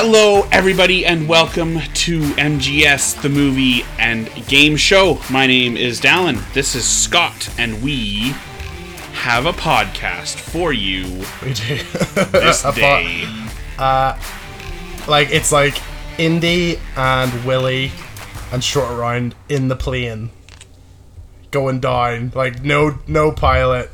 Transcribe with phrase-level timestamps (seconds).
[0.00, 5.18] Hello, everybody, and welcome to MGS, the movie and game show.
[5.28, 6.40] My name is Dallin.
[6.52, 8.30] This is Scott, and we
[9.12, 11.02] have a podcast for you
[11.42, 11.78] We do.
[12.30, 13.24] this A day.
[13.76, 14.16] Uh,
[15.08, 15.80] like it's like
[16.16, 17.90] Indy and Willie
[18.52, 20.30] and Short Round in the plane
[21.50, 22.30] going down.
[22.36, 23.90] Like no no pilot.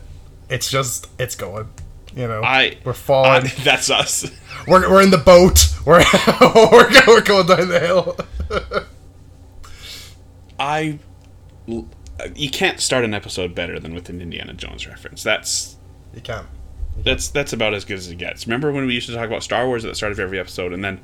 [0.51, 1.69] It's just it's going.
[2.15, 2.43] You know.
[2.45, 3.47] I we're falling.
[3.47, 4.31] I- that's us.
[4.67, 5.67] We're, we're in the boat.
[5.85, 5.99] We're
[6.41, 8.17] we're, we're going down the hill.
[10.59, 10.99] I.
[12.37, 15.23] You can't start an episode better than with an Indiana Jones reference.
[15.23, 15.77] That's
[16.15, 16.47] You can't.
[17.03, 18.47] that's that's about as good as it gets.
[18.47, 20.73] Remember when we used to talk about Star Wars at the start of every episode,
[20.73, 21.01] and then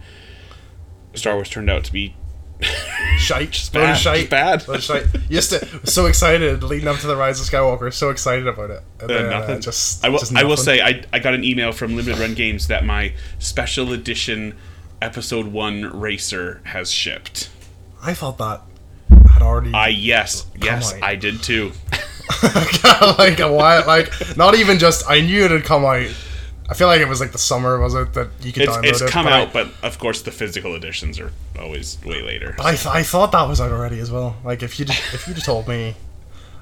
[1.14, 2.14] Star Wars turned out to be
[3.18, 3.50] Shite.
[3.50, 4.30] Just bad, shite.
[4.30, 4.62] bad.
[4.82, 5.04] Shite.
[5.12, 7.92] To so excited leading up to the Rise of Skywalker.
[7.92, 8.82] So excited about it.
[9.00, 9.60] And Uh, then, uh, nothing.
[9.60, 10.18] just I will.
[10.18, 13.12] just I will say I, I got an email from Limited Run Games that my
[13.38, 14.56] special edition
[15.02, 17.50] episode one racer has shipped.
[18.02, 18.62] I thought that
[19.32, 21.02] had already I yes yes on.
[21.02, 21.72] I did too.
[23.18, 25.08] like a while, like not even just.
[25.08, 26.06] I knew it had come out.
[26.70, 28.84] I feel like it was like the summer, was it that you could It's download
[28.84, 29.10] it's it?
[29.10, 32.54] come but I- out, but of course the physical editions are always way later.
[32.60, 34.36] I, th- I thought that was out already as well.
[34.44, 35.96] Like if you if you would told me,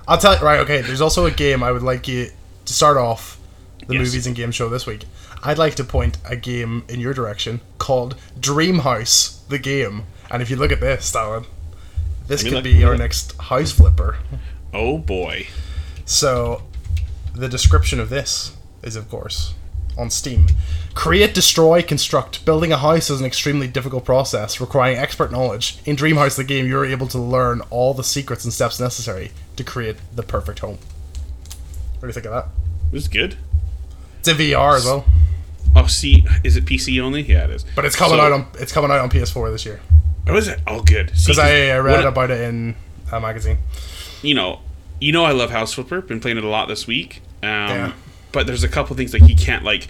[0.09, 0.61] I'll tell you right.
[0.61, 2.31] Okay, there's also a game I would like you
[2.64, 3.39] to start off
[3.86, 4.06] the Yes.
[4.06, 5.05] movies and game show this week.
[5.42, 10.05] I'd like to point a game in your direction called Dream House, the game.
[10.31, 11.45] And if you look at this, Alan,
[12.27, 12.98] this could look, be our look.
[13.01, 14.19] next house flipper.
[14.75, 15.47] Oh boy.
[16.05, 16.62] So,
[17.34, 19.55] the description of this is, of course,
[19.99, 20.47] on Steam.
[20.95, 22.45] Create, destroy, construct.
[22.45, 25.79] Building a house is an extremely difficult process requiring expert knowledge.
[25.85, 29.65] In Dreamhouse, the game, you're able to learn all the secrets and steps necessary to
[29.65, 30.79] create the perfect home.
[31.95, 32.47] What do you think of that?
[32.93, 33.37] This is good.
[34.21, 35.05] It's in VR as well,
[35.77, 37.23] Oh, see, is it PC only?
[37.23, 37.64] Yeah, it is.
[37.77, 39.81] but it's coming So- out on it's coming out on PS4 this year.
[40.27, 40.61] Oh, is it?
[40.67, 41.07] Oh, good.
[41.07, 42.75] Because I, I read about it in
[43.13, 43.58] a magazine.
[44.23, 44.61] you know,
[45.01, 46.01] you know, I love House Flipper.
[46.01, 47.23] Been playing it a lot this week.
[47.42, 47.92] Um, Yeah.
[48.33, 49.89] But there's a couple things like you can't like,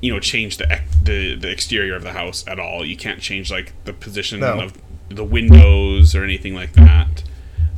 [0.00, 2.84] you know, change the the the exterior of the house at all.
[2.84, 4.60] You can't change like the position No.
[4.60, 7.22] of the windows or anything like that.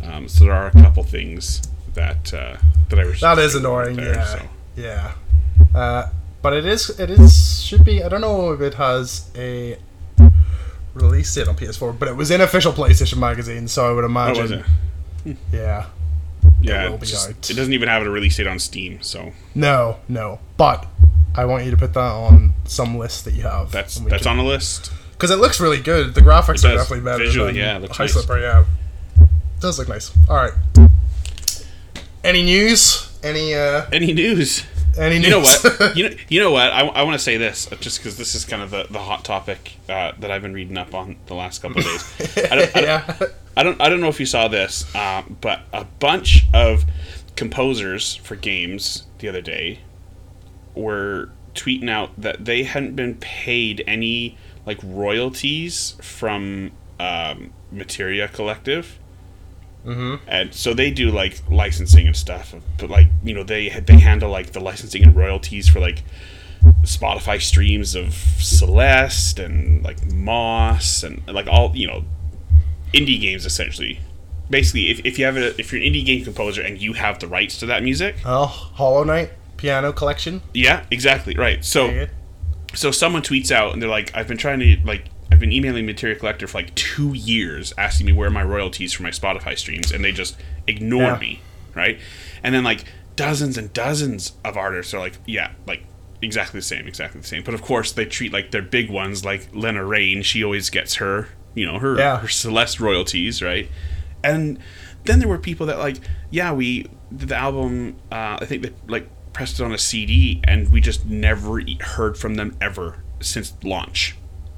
[0.03, 1.63] Um, so there are a couple things
[1.95, 2.57] that uh,
[2.89, 3.97] that I wish That is annoying.
[3.97, 4.43] there, yeah, so.
[4.77, 5.13] yeah.
[5.75, 6.09] Uh,
[6.41, 6.89] but it is.
[6.99, 7.63] It is.
[7.63, 8.03] Should be.
[8.03, 9.77] I don't know if it has a
[10.95, 14.07] release date on PS4, but it was in official PlayStation magazine, so I would Oh,
[14.07, 14.43] imagine.
[14.43, 14.51] was
[15.27, 15.37] it?
[15.53, 15.87] Yeah.
[16.61, 20.41] Yeah, be just- it doesn't even have a release date on Steam, so No, no.
[20.57, 20.87] But
[21.35, 23.71] I want you to put that on some list that you have.
[23.73, 24.91] that's that's can- on the list.
[25.13, 26.15] because it looks really good.
[26.15, 27.25] The graphics are definitely better.
[27.25, 28.13] Visually, yeah, it looks High nice.
[28.15, 28.65] Slipper, yeah.
[29.61, 30.11] does look nice.
[30.29, 30.53] All right.
[32.25, 33.09] Any news?
[33.23, 33.87] Any uh?
[33.93, 34.65] Any news?
[34.99, 35.27] Any news?
[35.27, 35.97] You know what?
[35.97, 36.73] You know, you know what?
[36.73, 38.99] I, I want to say this uh, just because this is kind of the, the
[38.99, 42.37] hot topic uh, that I've been reading up on the last couple of days.
[42.51, 43.27] I don't, I don't, yeah.
[43.59, 46.85] I don't, I don't know if you saw this, uh, but a bunch of
[47.35, 49.81] composers for games the other day
[50.77, 56.71] were tweeting out that they hadn't been paid any like royalties from
[57.01, 59.01] um, Materia Collective.
[59.85, 60.29] Mm-hmm.
[60.29, 64.29] and so they do like licensing and stuff but like you know they they handle
[64.29, 66.03] like the licensing and royalties for like
[66.83, 72.05] spotify streams of celeste and like moss and like all you know
[72.93, 74.01] indie games essentially.
[74.51, 77.19] Basically if, if you have a if you're an indie game composer and you have
[77.19, 78.17] the rights to that music.
[78.25, 80.41] Oh, Hollow Knight piano collection.
[80.55, 81.65] yeah exactly right.
[81.65, 82.07] So
[82.75, 85.85] so someone tweets out and they're like i've been trying to like i've been emailing
[85.87, 89.57] Materia Collective for like two years asking me where are my royalties for my spotify
[89.59, 91.19] streams and they just ignored Yeah.
[91.19, 91.41] me
[91.75, 91.99] right?
[92.43, 92.85] And then like
[93.17, 95.83] dozens and dozens of artists are like yeah like
[96.23, 97.43] exactly the same exactly the same.
[97.43, 100.23] But of course they treat like their big ones like Lena Raine.
[100.23, 102.19] She always gets her you know her Yeah.
[102.21, 103.69] her celeste royalties right?
[104.25, 104.59] And
[105.05, 105.97] then there were people that like
[106.31, 110.69] yeah we the album uh, i think they like pressed it on a cd and
[110.71, 114.17] we just never heard from them ever since launch.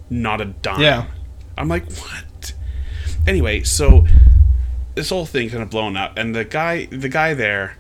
[0.09, 0.81] Not a dime.
[0.81, 1.07] Yeah.
[1.57, 2.53] i'm like what?
[3.27, 4.07] Anyway so
[4.95, 7.77] this whole thing kind of blown up and the guy the guy there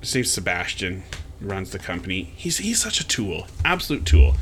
[0.00, 1.02] his name's sebastian
[1.40, 2.32] runs the company.
[2.36, 4.36] He's he's such a tool absolute tool.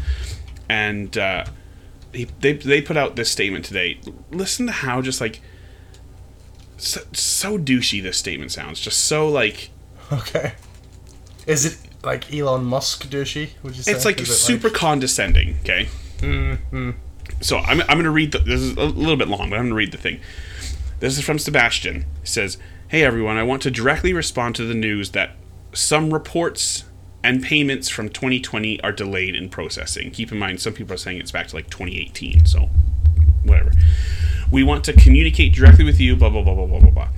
[0.68, 1.46] And uh
[2.12, 3.98] he, they, they put out this statement today
[4.30, 5.40] listen to how just like
[6.76, 9.70] so, so douchey this statement sounds just so like
[10.12, 10.52] Okay.
[11.46, 13.50] Is it like Elon Musk douchey?
[13.62, 13.92] Would you say?
[13.92, 15.88] it's like it super condescending okay
[16.18, 16.90] Mm-hmm.
[17.40, 19.62] so I'm, I'm going to read the, this is a little bit long but i'm
[19.62, 20.20] going to read the thing
[21.00, 24.74] this is from sebastian it says hey everyone i want to directly respond to the
[24.74, 25.32] news that
[25.72, 26.84] some reports
[27.24, 30.10] and payments from 2020 are delayed in processing.
[30.10, 32.68] Keep in mind, some people are saying it's back to like 2018, so
[33.44, 33.72] whatever.
[34.50, 37.08] We want to communicate directly with you, blah, blah, blah, blah, blah, blah, blah.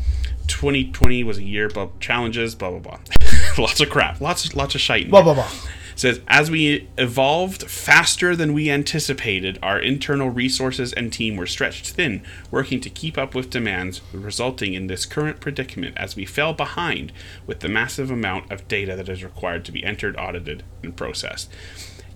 [0.47, 2.99] 2020 was a year of challenges, blah, blah, blah.
[3.59, 5.11] lots of crap, lots, lots of shite.
[5.11, 5.51] Blah blah blah.
[5.95, 11.91] Says as we evolved faster than we anticipated our internal resources and team were stretched
[11.91, 16.53] thin working to keep up with demands resulting in this current predicament as we fell
[16.53, 17.13] behind
[17.47, 21.51] with the massive amount of data that is required to be entered audited and processed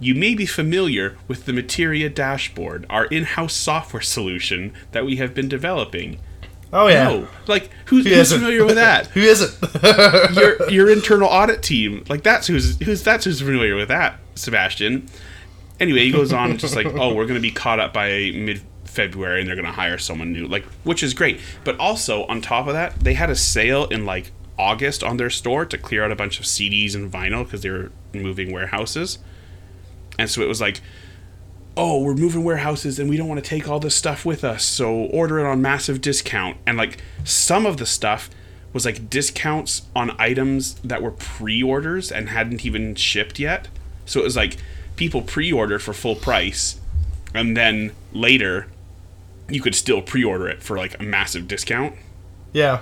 [0.01, 5.35] you may be familiar with the Materia dashboard, our in-house software solution that we have
[5.35, 6.21] been developing.
[6.73, 7.05] Oh yeah.
[7.05, 9.07] No, like who's, Who who's familiar with that?
[9.15, 10.35] Who is it?
[10.35, 12.05] your your internal audit team.
[12.09, 15.09] Like that's who's who's that's who's familiar with that, Sebastian.
[15.81, 19.41] Anyway, he goes on just like, oh, we're gonna be caught up by mid February
[19.41, 20.47] and they're gonna hire someone new.
[20.47, 21.41] Like which is great.
[21.65, 25.31] But also on top of that, they had a sale in like August on their
[25.31, 29.19] store to clear out a bunch of CDs and vinyl because they were moving warehouses.
[30.19, 30.81] And so it was like,
[31.81, 34.65] oh, we're moving warehouses and we don't want to take all this stuff with us,
[34.65, 36.57] so order it on massive discount.
[36.67, 38.29] And like some of the stuff
[38.73, 43.69] was like discounts on items that were pre-orders and hadn't even shipped yet.
[44.07, 44.57] So it was like
[44.97, 46.81] people pre-ordered for full price
[47.33, 48.67] and then later
[49.49, 51.95] you could still pre-order it for like a massive discount.
[52.53, 52.81] yeah.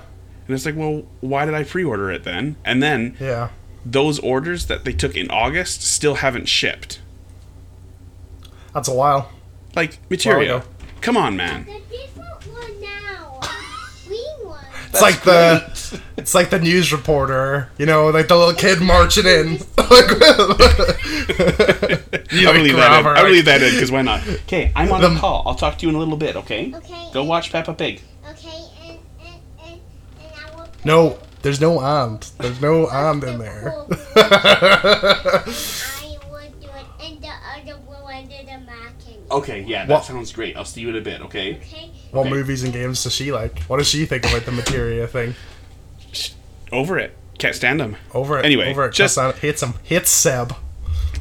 [0.48, 2.54] And it's like, well, why did I pre-order it then?
[2.64, 3.48] And then Yeah.
[3.84, 7.00] those orders that they took in August still haven't shipped.
[8.76, 9.30] That's a while.
[9.74, 10.56] Like materia.
[10.56, 10.66] ago.
[11.00, 11.64] Come on, man.
[11.64, 13.40] The different one now.
[14.06, 14.62] Green one.
[14.90, 19.24] It's like the it's like the news reporter, you know, like the little kid marching
[19.24, 19.58] in.
[19.78, 19.88] I
[22.52, 23.06] believe that in.
[23.06, 24.28] I'll like- leave that in because why not?
[24.28, 25.42] Okay, I'm on The- a call.
[25.46, 26.36] I'll talk to you in a little bit.
[26.36, 26.70] Okay.
[26.74, 27.08] Okay.
[27.14, 28.02] Go watch Peppa Pig.
[28.30, 29.80] Okay, and and and,
[30.20, 30.68] and I will.
[30.84, 32.20] No, there's no and.
[32.40, 33.72] There's no and in there.
[34.16, 35.42] I
[36.30, 39.15] would do it, and the other will under the marking.
[39.30, 40.56] Okay, yeah, that What- sounds great.
[40.56, 41.20] I'll see you in a bit.
[41.22, 41.56] Okay.
[41.56, 41.90] Okay.
[42.12, 42.30] what Okay.
[42.30, 43.60] movies and games does she like?
[43.64, 45.34] What does she think about the materia thing?
[46.72, 47.16] Over it.
[47.38, 47.96] Can't stand them.
[48.14, 48.44] Over it.
[48.44, 48.92] Anyway, over it.
[48.92, 49.74] just- Just hates him.
[49.84, 50.54] Hates Seb.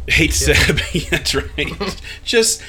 [0.08, 0.80] Hate Seb.
[1.10, 2.02] That's right.
[2.24, 2.62] just,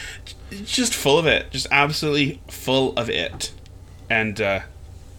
[0.64, 1.50] just full of it.
[1.50, 3.52] Just absolutely full of it.
[4.10, 4.60] And uh,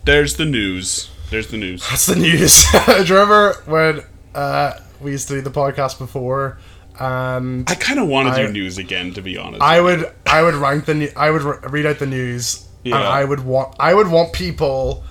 [0.05, 1.09] there's the news.
[1.29, 1.87] There's the news.
[1.89, 2.65] That's the news.
[2.85, 4.01] do you remember when
[4.33, 6.57] uh, we used to do the podcast before?
[6.99, 9.61] And I kind of want to do news again, to be honest.
[9.61, 13.23] I would I would rank the I would re- read out the news and I
[13.23, 15.03] would want I would want people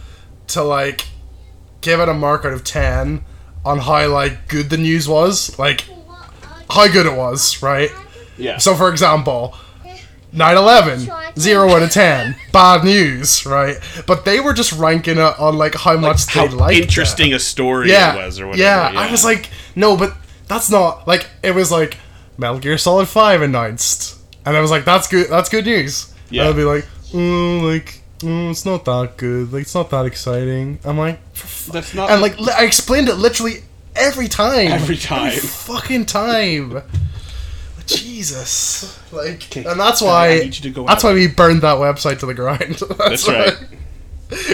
[0.49, 1.07] to like
[1.81, 3.25] give it a mark out of 10
[3.65, 5.87] on how like good the news was like
[6.71, 7.91] how good it was right
[8.39, 8.59] yeah.
[8.59, 9.55] so for example
[10.35, 15.57] 9-11 0 out of 10 bad news right but they were just ranking it on
[15.57, 16.83] like how much how they liked it.
[16.83, 18.63] interesting a story yeah, it was, or whatever.
[18.63, 20.15] yeah, I was like, no, but
[20.47, 21.97] that's not like it was like
[22.39, 26.13] Metal Gear Solid Five announced, and I was like, that's good, that's good news.
[26.31, 26.49] Yeah.
[26.49, 30.79] I'd be like, mm, like, mm, it's not that good, like, it's not that exciting.
[30.85, 31.19] I'm like,
[31.69, 32.11] that's not.
[32.11, 33.63] and like, li- I explained it literally
[33.95, 35.33] every time, Every time.
[35.39, 36.83] fucking time.
[37.87, 41.63] Jesus, like, Okay, and that's I why need you to go that's why we burned
[41.63, 42.81] that website to the ground.
[42.99, 43.55] That's right.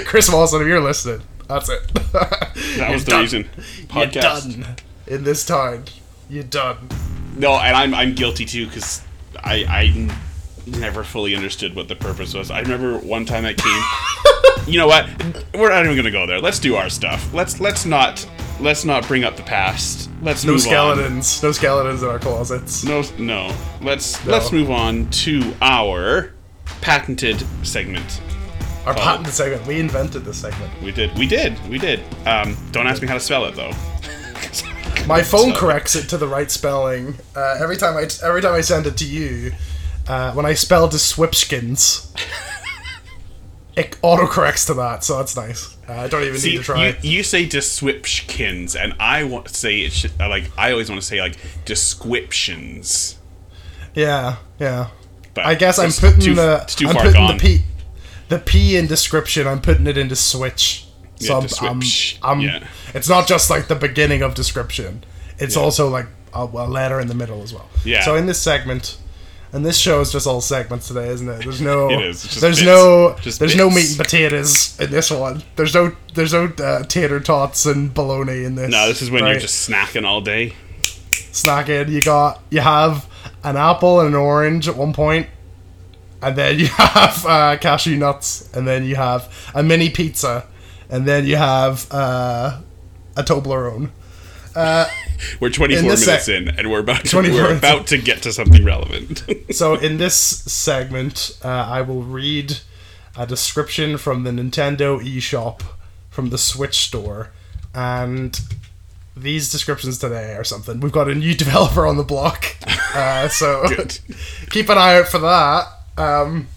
[0.05, 1.81] Chris Wilson, if you're listening, that's it.
[2.13, 3.49] That was the reason.
[3.57, 4.82] You're Podcast.
[5.07, 5.85] In this time.
[6.29, 6.77] You're done.
[7.37, 9.03] No, and I'm I'm guilty too because
[9.43, 10.13] I I n-
[10.67, 12.51] never fully understood what the purpose was.
[12.51, 14.67] I remember one time that came.
[14.73, 15.07] you know what?
[15.55, 16.41] We're not even gonna go there.
[16.41, 17.33] Let's do our stuff.
[17.35, 18.27] Let's let's not
[18.61, 20.09] let's not bring up the past.
[20.23, 20.67] Let's No move on.
[20.67, 21.43] skeletons.
[21.43, 22.85] No skeletons in our closets.
[22.85, 23.55] No, no.
[23.81, 24.33] Let's No.
[24.33, 26.33] let's move on to our
[26.81, 28.21] patented segment.
[28.87, 29.67] Our patented segment.
[29.67, 30.71] We invented this segment.
[30.83, 32.01] We did, we did, we did.
[32.27, 33.73] Um, don't ask me how to spell it though.
[35.07, 38.55] My phone So- corrects it to the right spelling uh, every time I every time
[38.55, 39.53] I send it to you.
[40.09, 42.11] Uh, when I spell Swipskins,
[43.77, 45.77] it autocorrects to that, so that's nice.
[45.89, 46.89] Uh, I don't even See, need to try.
[46.89, 50.91] you, you say descriptions, and I want to say it should uh, like I always
[50.91, 53.17] want to say like descriptions.
[53.95, 54.89] yeah, yeah.
[55.35, 57.37] But I guess I'm putting too, the too I'm putting gone.
[57.39, 57.63] the p
[58.29, 59.47] the p in description.
[59.47, 60.87] I'm putting it into switch.
[61.17, 61.83] So Yeah, I'm, I'm,
[62.25, 62.67] I'm- yeah.
[62.95, 65.05] It's not just like the beginning of description.
[65.39, 65.63] It's Yeah.
[65.63, 67.69] also like a, a letter in the middle as well.
[67.85, 68.05] Yeah.
[68.05, 68.99] So in this segment,
[69.55, 71.43] and this show is just all segments today, isn't it?
[71.45, 71.91] There's no.
[72.01, 72.67] It is, there's bits.
[72.67, 73.17] no.
[73.21, 75.43] Just there's no meat and potatoes in this one.
[75.57, 75.93] There's no.
[76.15, 78.71] There's no uh, tater tots and bologna in this.
[78.71, 80.55] No, this is when you're just snacking all day.
[81.13, 81.91] snacking.
[81.91, 83.07] You got you have
[83.45, 85.27] an apple and an orange at one point,
[86.23, 90.47] and then you have uh, cashew nuts, and then you have a mini pizza,
[90.89, 92.59] and then you have uh,
[93.17, 93.91] a Toblerone,
[95.41, 98.23] we're 24 in minutes sec- in, and we're about to, 24 we're about to get
[98.23, 99.25] to something relevant.
[99.53, 102.59] So in this segment, uh, I will read
[103.17, 105.61] a description from the Nintendo eShop
[106.11, 107.31] from the Switch store,
[107.75, 108.41] and
[109.17, 110.81] these descriptions today are something.
[110.81, 112.57] We've got a new developer on the block,
[112.95, 113.65] uh, so
[114.51, 115.67] keep an eye out for that.
[115.99, 116.49] Um,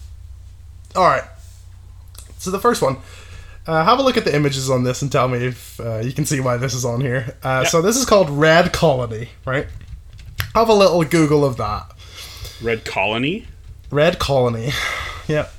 [0.96, 1.24] all right.
[2.38, 2.98] So the first one.
[3.68, 6.14] Uh, have a look at the images on this and tell me if uh, you
[6.14, 7.36] can see why this is on here.
[7.44, 7.70] Uh, Yeah.
[7.70, 9.68] So this is called Red Colony, right?
[10.54, 11.86] Have a little Google of that.
[12.62, 13.46] Red Colony.
[13.92, 14.72] Red Colony.
[15.28, 15.52] Yep.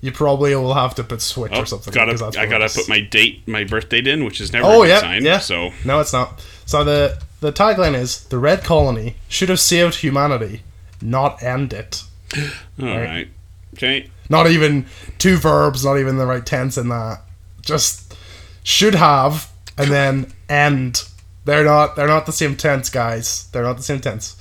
[0.00, 1.92] You probably will have to put Switch Oh, or something.
[1.92, 4.88] gotta, I gotta put my date, my birth date in, which is never Oh a
[4.88, 5.24] yeah, sign.
[5.24, 5.38] yeah.
[5.40, 6.42] So no, it's not.
[6.64, 10.62] So the the tagline is the Red Colony should have saved humanity,
[11.02, 12.02] not end it.
[12.80, 13.28] all right.
[13.74, 14.10] Okay.
[14.28, 14.86] Not even
[15.18, 17.22] two verbs, not even the right tense in that.
[17.62, 18.16] Just
[18.62, 21.08] should have and then end.
[21.44, 23.48] They're not they're not the same tense, guys.
[23.52, 24.36] They're not the same tense.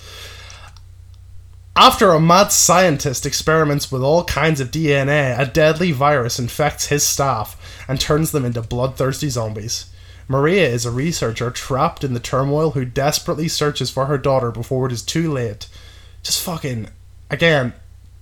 [1.78, 7.06] After a mad scientist experiments with all kinds of DNA, a deadly virus infects his
[7.06, 9.88] staff and turns them into bloodthirsty zombies.
[10.28, 14.88] Maria is a researcher trapped in the turmoil who desperately searches for her daughter before
[14.88, 15.68] it is too late.
[16.24, 16.88] Just fucking,
[17.30, 17.74] again,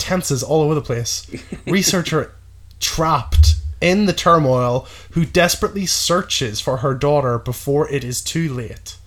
[0.03, 1.25] tenses all over the place.
[1.65, 2.35] Researcher
[2.81, 8.97] trapped in the turmoil who desperately searches for her daughter before it is too late.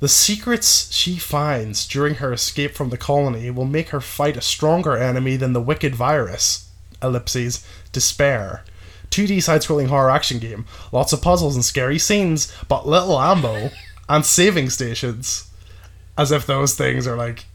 [0.00, 4.42] The secrets she finds during her escape from the colony will make her fight a
[4.42, 6.68] stronger enemy than the wicked virus.
[7.00, 7.66] Ellipses.
[7.92, 8.64] Despair.
[9.10, 10.66] 2D side scrolling horror action game.
[10.90, 13.70] Lots of puzzles and scary scenes, but little ammo
[14.08, 15.48] and saving stations.
[16.18, 17.46] As if those things are like.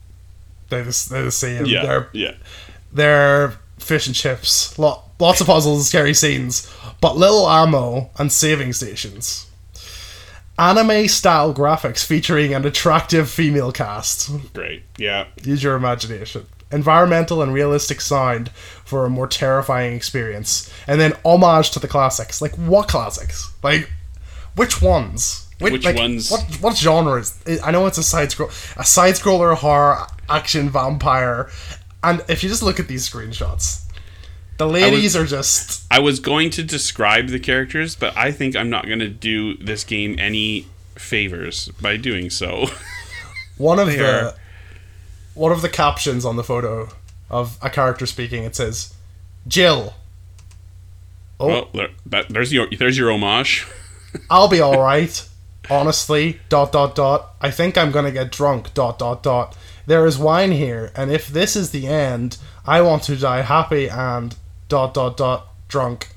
[0.71, 1.65] They're the, they're the same.
[1.65, 1.85] Yeah.
[1.85, 2.33] They're, yeah.
[2.91, 4.79] they're fish and chips.
[4.79, 9.47] Lot, lots of puzzles and scary scenes, but little ammo and saving stations.
[10.57, 14.31] Anime style graphics featuring an attractive female cast.
[14.53, 14.83] Great.
[14.97, 15.27] Yeah.
[15.43, 16.45] Use your imagination.
[16.71, 18.49] Environmental and realistic sound
[18.85, 20.71] for a more terrifying experience.
[20.87, 22.41] And then homage to the classics.
[22.41, 23.51] Like, what classics?
[23.61, 23.91] Like,
[24.55, 25.47] which ones?
[25.61, 26.31] Which like, ones?
[26.31, 27.37] What, what genres?
[27.63, 31.49] I know it's a side scroll, a side scroller horror action vampire.
[32.03, 33.83] And if you just look at these screenshots,
[34.57, 35.85] the ladies are just.
[35.91, 39.57] I was going to describe the characters, but I think I'm not going to do
[39.57, 42.67] this game any favors by doing so.
[43.57, 44.33] One of the are-
[45.33, 46.89] one of the captions on the photo
[47.29, 48.93] of a character speaking, it says,
[49.47, 49.93] "Jill,
[51.39, 53.65] oh, well, there, that, there's your there's your homage.
[54.29, 55.27] I'll be all right.
[55.69, 57.35] Honestly, dot dot dot.
[57.39, 58.73] I think I'm gonna get drunk.
[58.73, 59.55] Dot dot dot.
[59.85, 63.87] There is wine here, and if this is the end, I want to die happy
[63.89, 64.35] and
[64.69, 66.09] dot dot dot drunk."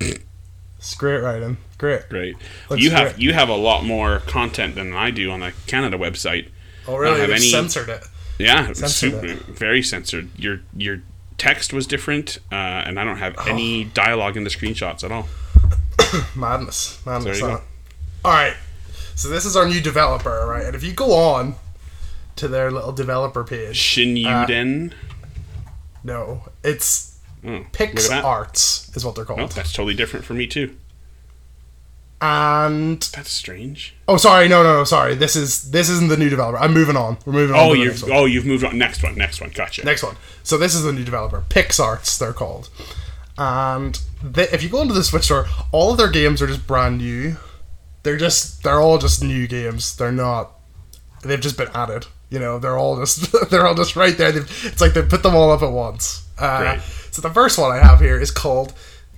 [0.00, 1.56] It's great writing.
[1.78, 2.08] Great.
[2.08, 2.36] Great.
[2.70, 3.18] Looks you have great.
[3.22, 6.48] you have a lot more content than I do on the Canada website.
[6.86, 7.20] Oh, really?
[7.20, 8.04] have any- censored it.
[8.38, 9.38] Yeah, Censored super, it.
[9.46, 10.28] very censored.
[10.38, 11.00] Your your
[11.38, 13.88] text was different, uh, and I don't have any Oh.
[13.94, 15.26] dialogue in the screenshots at all.
[16.36, 16.98] Madness.
[17.04, 17.40] Madness.
[17.40, 17.60] Huh?
[18.26, 18.56] All right.
[19.14, 20.64] So this is our new developer, right?
[20.64, 21.54] And if you go on
[22.34, 24.92] to their little developer page, Shinyuden.
[24.92, 25.70] Uh,
[26.02, 28.10] no, it's oh, Pix.
[28.10, 29.40] Arts is what they're oh, called.
[29.40, 30.74] Oh, that's totally different for me too.
[32.20, 33.94] And That's strange.
[34.08, 35.14] oh, sorry, no, no, no, sorry.
[35.14, 36.58] This is this isn't the new developer.
[36.58, 37.18] I'm moving on.
[37.26, 37.62] We're moving on.
[37.62, 38.76] Oh, you've oh you've moved on.
[38.76, 39.14] Next one.
[39.14, 39.50] Next one.
[39.50, 39.84] Gotcha.
[39.84, 40.16] Next one.
[40.42, 42.70] So this is the new developer, PixArts, they're called.
[43.38, 46.66] And they, if you go into the Switch store, all of their games are just
[46.66, 47.36] brand new.
[48.06, 49.96] They're just they're all just new games.
[49.96, 50.52] They're not.
[51.24, 52.06] They've just been added.
[52.30, 54.30] You know, they're all just they're all just right there.
[54.30, 56.24] They've, it's like they put them all up at once.
[56.38, 56.78] Uh,
[57.10, 58.74] so the first one I have here is called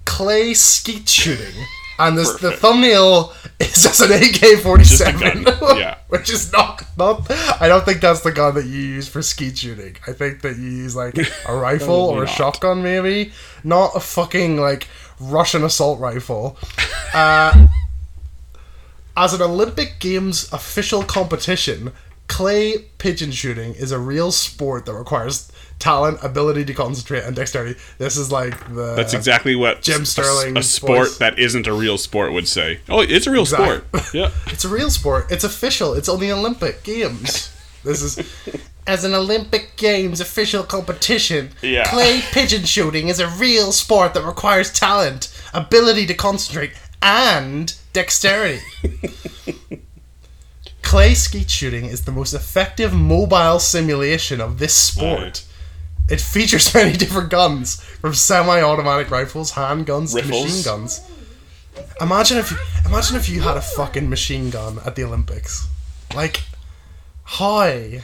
[0.06, 1.66] Clay Skeet Shooting.
[1.98, 5.98] And this, the thumbnail is just an AK forty seven, Just a gun, yeah.
[6.08, 7.30] which is not not.
[7.60, 9.96] I don't think that's the gun that you use for skeet shooting.
[10.06, 12.34] I think that you use like a rifle or a not.
[12.34, 13.32] shotgun, maybe
[13.64, 14.88] not a fucking like
[15.20, 16.56] Russian assault rifle.
[17.12, 17.66] Uh,
[19.18, 21.92] as an Olympic Games official competition,
[22.28, 27.78] clay pigeon shooting is a real sport that requires talent, ability to concentrate, and dexterity.
[27.98, 31.18] This is like the That's exactly what Jim Sterling a, sport voice.
[31.18, 32.78] that isn't a real sport would say.
[32.88, 34.04] Oh, it's a real Exact- sport.
[34.14, 34.30] Yeah.
[34.46, 35.26] It's a real sport.
[35.30, 35.94] It's official.
[35.94, 37.52] It's on the Olympic Games.
[37.84, 38.18] This is
[38.86, 41.50] as an Olympic Games official competition.
[41.62, 41.84] Yeah.
[41.90, 46.72] Clay pigeon shooting is a real sport that requires talent, ability to concentrate,
[47.02, 48.60] and dexterity.
[50.82, 55.44] Clay skeet shooting is the most effective mobile simulation of this sport.
[56.08, 61.02] It features many different guns, from semi-automatic rifles, handguns, to machine guns.
[62.00, 65.68] Imagine if you, imagine if you had a fucking machine gun at the Olympics.
[66.14, 66.42] Like
[67.24, 68.02] hi.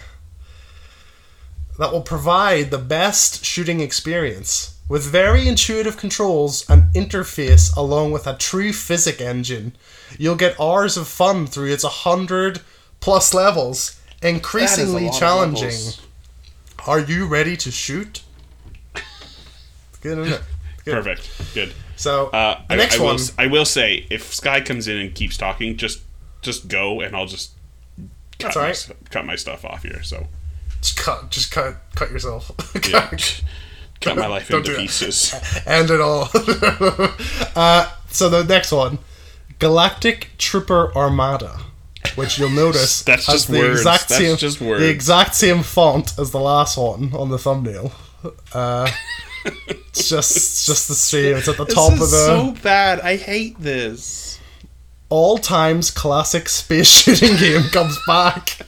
[1.78, 8.26] That will provide the best shooting experience with very intuitive controls and interface along with
[8.26, 9.74] a true physic engine.
[10.18, 12.60] You'll get hours of fun through its 100
[13.00, 15.92] plus levels, increasingly challenging.
[16.86, 18.22] Are you ready to shoot?
[20.02, 20.42] Good, isn't it?
[20.84, 20.92] Good.
[21.02, 21.30] Perfect.
[21.54, 21.72] Good.
[21.96, 23.14] So, Uh, the I, next I will, one.
[23.14, 26.00] s- I will say, if Sky comes in and keeps talking, just
[26.42, 27.52] just go, and I'll just
[28.38, 30.02] cut, That's my, cut my stuff off here.
[30.02, 30.26] So
[30.82, 32.50] Just cut, just cut, cut yourself.
[32.86, 33.10] yeah,
[34.04, 35.34] cut my life into pieces.
[35.66, 36.28] End it all.
[37.56, 38.98] uh, so the next one,
[39.58, 41.58] Galactic Trooper Armada,
[42.16, 43.80] which you'll notice That's has just the words.
[43.80, 44.80] exact That's same, just words.
[44.80, 47.92] the exact same font as the last one on the thumbnail.
[48.52, 48.90] Uh,
[49.68, 51.36] it's just, it's just the same.
[51.36, 53.00] It's at the top of the so bad.
[53.00, 54.38] I hate this.
[55.10, 58.58] all times classic space shooting game comes back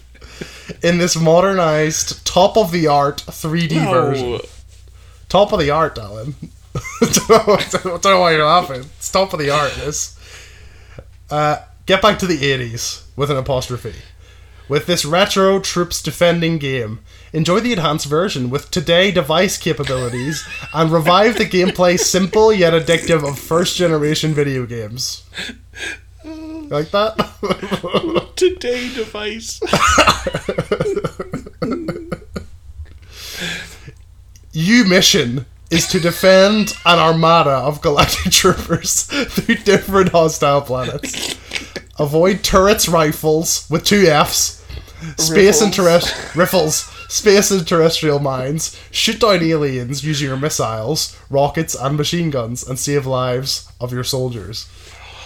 [0.83, 4.41] in this modernized, top of the art 3D version.
[5.29, 6.35] Top of the art, Alan.
[7.01, 8.81] don't, know, don't know why you're laughing.
[8.99, 10.19] It's top of the art, this.
[11.31, 13.95] Uh, get back to the 80s with an apostrophe.
[14.69, 17.01] With this retro troops defending game,
[17.33, 23.27] enjoy the enhanced version with today device capabilities and revive the gameplay simple yet addictive
[23.27, 25.25] of first generation video games.
[26.25, 28.33] Like that?
[28.37, 29.61] Today device.
[34.59, 41.37] You mission is to defend an armada of galactic troopers through different hostile planets.
[41.99, 44.65] Avoid turrets, rifles with two Fs,
[45.19, 48.81] space and terrest- riffles, space and terrestrial mines.
[48.91, 54.05] Shoot down aliens using your missiles, rockets, and machine guns, and save lives of your
[54.05, 54.67] soldiers.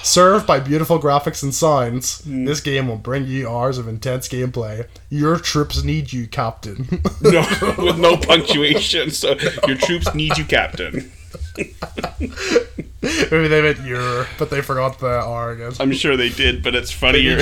[0.03, 2.45] Served by beautiful graphics and sounds, hmm.
[2.45, 4.87] this game will bring you hours of intense gameplay.
[5.11, 7.03] Your troops need you, Captain.
[7.23, 7.47] No,
[7.77, 9.11] with no punctuation.
[9.11, 11.13] So your troops need you, Captain.
[13.03, 15.73] Maybe they meant your, but they forgot the R again.
[15.79, 17.41] I'm sure they did, but it's funnier.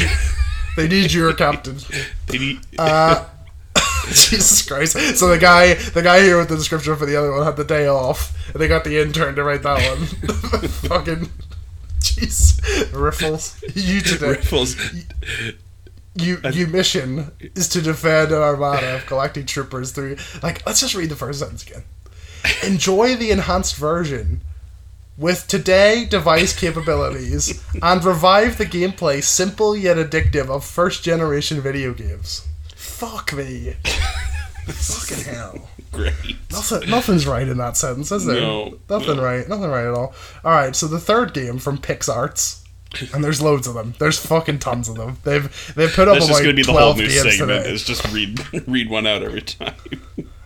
[0.77, 1.79] They need your captain.
[2.27, 3.25] they need, uh,
[4.07, 4.97] Jesus Christ!
[5.17, 7.65] So the guy, the guy here with the description for the other one had the
[7.65, 10.69] day off, and they got the intern to write that one.
[10.69, 11.31] Fucking,
[12.01, 13.63] jeez, riffles.
[13.75, 14.29] You today.
[14.31, 14.77] riffles.
[16.15, 20.17] You you mission is to defend an armada of galactic troopers through.
[20.43, 21.85] Like, let's just read the first sentence again.
[22.65, 24.41] Enjoy the enhanced version
[25.17, 31.93] with today device capabilities and revive the gameplay simple yet addictive of first generation video
[31.93, 32.47] games.
[32.75, 33.75] Fuck me.
[34.67, 35.69] Fucking hell.
[35.93, 36.13] Great.
[36.53, 38.41] Nothing, nothing's right in that sentence, is there?
[38.41, 39.23] No, Nothing no.
[39.25, 39.49] right.
[39.49, 40.15] Nothing right at all.
[40.45, 40.77] All right.
[40.77, 42.63] So the third game from PixArts,
[43.15, 43.95] and there's loads of them.
[43.99, 45.19] There's fucking tons of them.
[45.25, 47.39] They've they've put up That's about just going to be the whole new segment.
[47.65, 47.71] today.
[47.73, 49.75] Is just read read one out every time.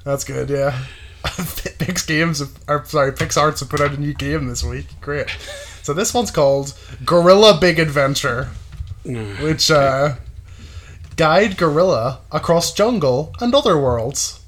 [0.05, 0.49] That's good.
[0.51, 0.79] Yeah.
[1.79, 4.87] Pix Games, or sorry, PixArts have put out a new game this week.
[5.01, 5.29] Great.
[5.83, 6.75] So this one's called
[7.05, 8.49] Gorilla Big Adventure,
[9.05, 10.17] which uh,
[11.17, 14.41] guide gorilla across jungle and other worlds.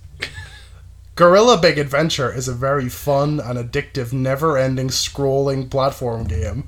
[1.17, 6.67] Gorilla Big Adventure is a very fun and addictive, never-ending scrolling platform game.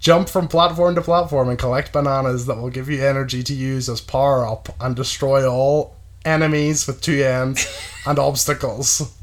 [0.00, 3.88] Jump from platform to platform and collect bananas that will give you energy to use
[3.88, 7.68] as power up and destroy all enemies with two ends
[8.04, 9.14] and obstacles.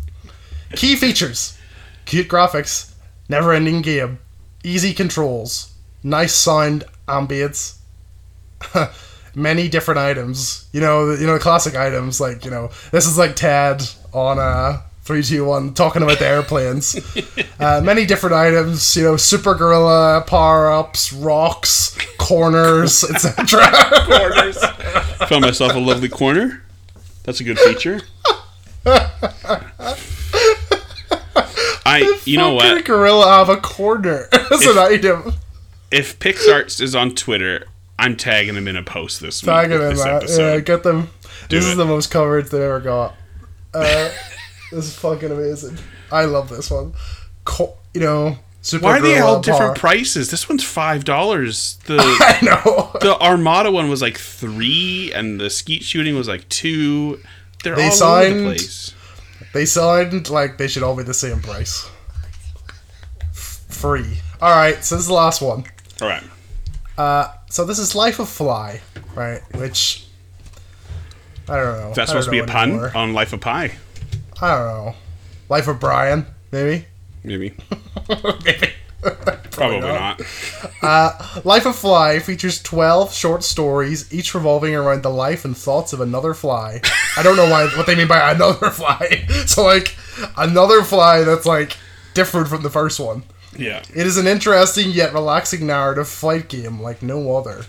[0.73, 1.57] Key features
[2.05, 2.93] cute graphics,
[3.27, 4.19] never ending game,
[4.63, 7.77] easy controls, nice sound ambience,
[9.35, 10.69] many different items.
[10.71, 13.83] You know, you know, classic items like you know, this is like Ted
[14.15, 16.95] on uh three, two, one, talking about the airplanes.
[17.59, 18.95] uh, many different items.
[18.97, 23.61] You know, super gorilla power ups, rocks, corners, etc.
[24.05, 24.57] Corners.
[25.29, 26.63] Found myself a lovely corner.
[27.23, 28.01] That's a good feature.
[31.87, 32.85] I, you know Fucking what?
[32.85, 35.33] Gorilla have a corner as an item.
[35.91, 37.65] If PixArts is on Twitter,
[37.97, 39.47] I'm tagging them in a post this week.
[39.47, 40.09] Tag them, with in this that.
[40.09, 40.65] Yeah, episode.
[40.65, 41.09] get them.
[41.47, 43.15] Do this is the most coverage they ever got.
[43.75, 44.11] Uh,
[44.71, 45.77] this is fucking amazing.
[46.11, 46.93] I love this one.
[47.43, 48.85] Co- you know, super.
[48.85, 50.31] Why are they all different prices?
[50.31, 51.77] This one's five dollars.
[51.85, 52.91] The I know.
[53.01, 57.19] the Armada one was like three, and the skeet shooting was like two.
[57.63, 58.93] They're They all over signed- the place.
[59.53, 61.89] They sound like they should all be the same price.
[63.31, 64.17] F- free.
[64.41, 64.83] All right.
[64.83, 65.63] So this is the last one.
[66.01, 66.23] All right.
[66.97, 68.81] Uh, so this is Life of Fly,
[69.15, 69.41] right?
[69.55, 70.04] Which
[71.47, 71.93] I don't know.
[71.93, 72.91] That's I don't supposed to be a pun anymore.
[72.95, 73.71] on Life of Pi.
[74.41, 74.95] I don't know.
[75.49, 76.85] Life of Brian, maybe.
[77.23, 77.53] Maybe.
[78.43, 78.69] maybe.
[79.05, 80.19] Probably Probably, not.
[80.19, 80.21] not.
[80.81, 85.93] Uh, life of Fly features 12 short stories, each revolving around the life and thoughts
[85.93, 86.81] of another fly.
[87.15, 89.25] I don't know why what they mean by another fly.
[89.45, 89.95] So like
[90.35, 91.77] another fly that's like
[92.15, 93.23] different from the first one.
[93.55, 93.83] Yeah.
[93.95, 97.65] It is an interesting yet relaxing narrative flight game like no other.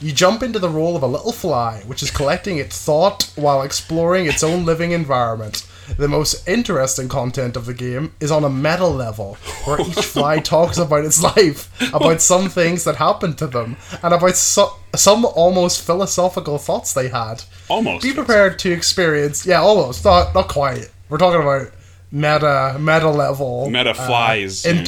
[0.00, 3.62] You jump into the role of a little fly, which is collecting its thought while
[3.62, 5.66] exploring its own living environment.
[5.96, 10.38] The most interesting content of the game is on a meta level, where each fly
[10.40, 15.24] talks about its life, about some things that happened to them, and about so- some
[15.24, 17.44] almost philosophical thoughts they had.
[17.68, 18.02] Almost.
[18.02, 20.90] Be prepared to experience, yeah, almost, not not quite.
[21.08, 21.70] We're talking about
[22.10, 24.86] meta meta level Meta uh, flies, in,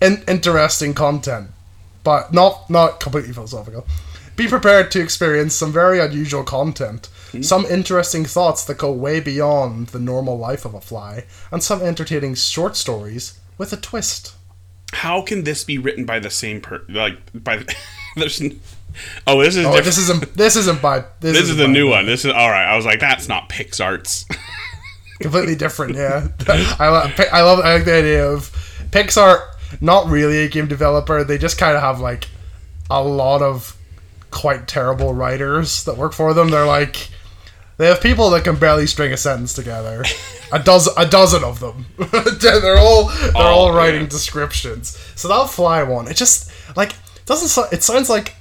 [0.00, 1.50] in, interesting content,
[2.04, 3.86] but not not completely philosophical.
[4.36, 7.42] Be prepared to experience some very unusual content, hmm?
[7.42, 11.82] some interesting thoughts that go way beyond the normal life of a fly, and some
[11.82, 14.34] entertaining short stories with a twist.
[14.94, 17.64] How can this be written by the same per like by
[18.16, 18.60] there's n-
[19.26, 19.84] Oh, this is Oh, different.
[19.86, 22.04] this isn't this isn't by this, This is the by- new one.
[22.06, 22.66] This is all right.
[22.66, 24.24] I was like, that's not PixArts.
[25.20, 25.94] completely different.
[25.96, 26.28] Yeah,
[26.78, 28.50] I love I love I like the idea of
[28.90, 29.46] Pixar.
[29.80, 31.24] Not really a game developer.
[31.24, 32.28] They just kind of have like
[32.90, 33.76] a lot of
[34.32, 36.48] quite terrible writers that work for them.
[36.50, 37.08] They're like
[37.78, 40.04] they have people that can barely string a sentence together.
[40.52, 41.86] A dozen, a dozen of them.
[42.40, 44.08] they're all they're all Oh, writing yeah.
[44.08, 44.98] descriptions.
[45.14, 46.92] So that fly one, it just like
[47.24, 47.72] doesn't.
[47.72, 48.34] It sounds like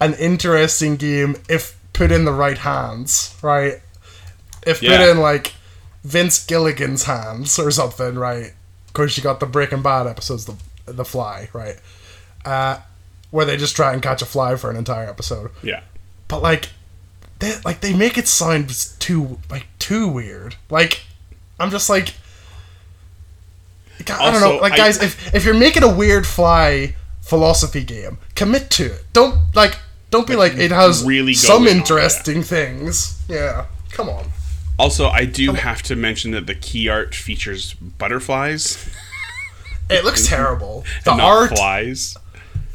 [0.00, 3.80] an interesting game if put in the right hands, right?
[4.66, 5.54] If put in like
[6.02, 8.52] Vince Gilligan's hands or something, right?
[8.88, 10.56] Of course, you got the Breaking Bad episodes, the
[10.92, 11.76] the Fly, right?
[12.44, 12.78] Uh,
[13.36, 15.82] where they just try and catch a fly for an entire episode, yeah.
[16.26, 16.70] but like,
[17.38, 20.56] they like they make it sound too like too weird.
[20.70, 21.02] Like,
[21.60, 22.14] I'm just like.
[24.08, 28.18] I don't know, like I- guys, if if you're making a weird fly philosophy game,
[28.34, 29.04] commit to it.
[29.12, 29.78] Don't like,
[30.10, 33.22] don't be like it has really some on interesting things.
[33.28, 34.26] Yeah, come on.
[34.78, 38.86] Also, I do have to mention that the key art features butterflies
[39.88, 40.84] It looks terrible.
[41.04, 42.16] The art, flies.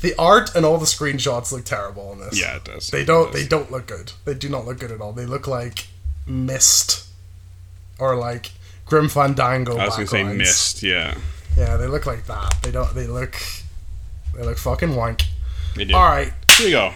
[0.02, 2.40] The art, and all the screenshots look terrible in this.
[2.40, 2.90] Yeah, it does.
[2.90, 3.32] They don't.
[3.32, 3.42] does.
[3.42, 4.12] They don't look good.
[4.26, 5.14] They do not look good at all.
[5.14, 5.88] They look like
[6.26, 7.08] Myst,
[8.00, 8.52] or like
[8.86, 9.78] Grim Fandango.
[9.78, 10.38] I was gonna say backgrounds.
[10.40, 10.84] Myst.
[10.84, 11.16] Yeah,
[11.58, 12.56] Yeah, they look like that.
[12.64, 12.94] They don't.
[12.96, 13.36] They look.
[14.36, 15.24] They look fucking wank.
[15.76, 15.94] they do.
[15.96, 16.94] All right, Here we go.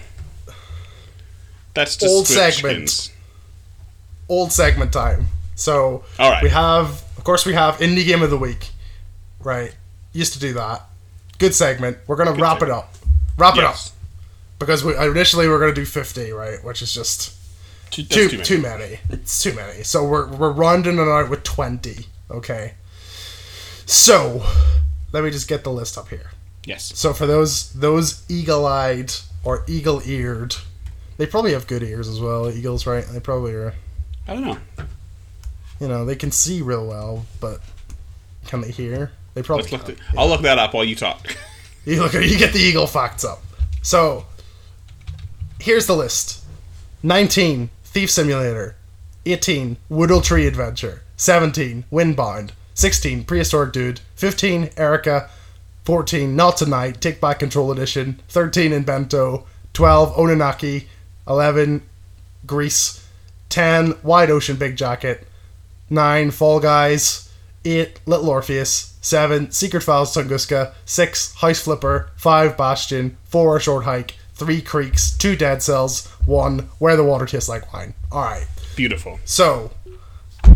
[1.73, 3.11] That's just Old segment.
[4.29, 5.27] old segment time.
[5.55, 6.41] So All right.
[6.43, 8.69] we have, of course, we have indie game of the week,
[9.41, 9.75] right?
[10.13, 10.83] Used to do that.
[11.37, 11.97] Good segment.
[12.07, 12.94] We're gonna wrap it up.
[13.37, 13.75] Wrap it up
[14.59, 16.63] because we initially we're gonna do fifty, right?
[16.63, 17.35] Which is just
[17.91, 18.83] Too, too too too many.
[18.83, 18.99] many.
[19.09, 19.83] It's too many.
[19.83, 22.05] So we're we're rounding it out with twenty.
[22.31, 22.73] Okay.
[23.85, 24.43] So
[25.11, 26.31] let me just get the list up here.
[26.65, 26.91] Yes.
[26.95, 29.11] So for those those eagle-eyed
[29.43, 30.55] or eagle-eared,
[31.17, 32.49] they probably have good ears as well.
[32.49, 33.05] Eagles, right?
[33.05, 33.73] They probably are.
[34.27, 34.57] I don't know.
[35.79, 37.59] You know, they can see real well, but
[38.47, 39.11] can they hear?
[39.35, 39.69] They probably.
[39.69, 39.85] Look.
[39.85, 39.95] can.
[39.95, 41.35] th- I'll look that up while you talk.
[41.85, 42.13] You look.
[42.13, 43.43] You get the eagle facts up.
[43.83, 44.25] So
[45.59, 46.43] here's the list:
[47.03, 48.75] nineteen, Thief Simulator;
[49.25, 55.29] eighteen, Woodle Tree Adventure; seventeen, Windbound; sixteen, Prehistoric Dude; fifteen, Erica;
[55.83, 60.87] fourteen, Not Tonight, Take Back Control Edition; thirteen, Invento; twelve, Oninaki;
[61.27, 61.83] eleven,
[62.47, 63.07] Gris;
[63.47, 65.27] ten, Wide Ocean Big Jacket;
[65.87, 67.31] nine, Fall Guys;
[67.63, 73.85] eight, Little Orpheus; seven, Secret Files Tunguska; six, House Flipper; five, Bastion; four, A Short
[73.85, 77.93] Hike; three, Creaks; two, Dead Cells; one, Where the Water Tastes Like Wine.
[78.11, 78.47] All right.
[78.75, 79.19] Beautiful.
[79.23, 79.71] So,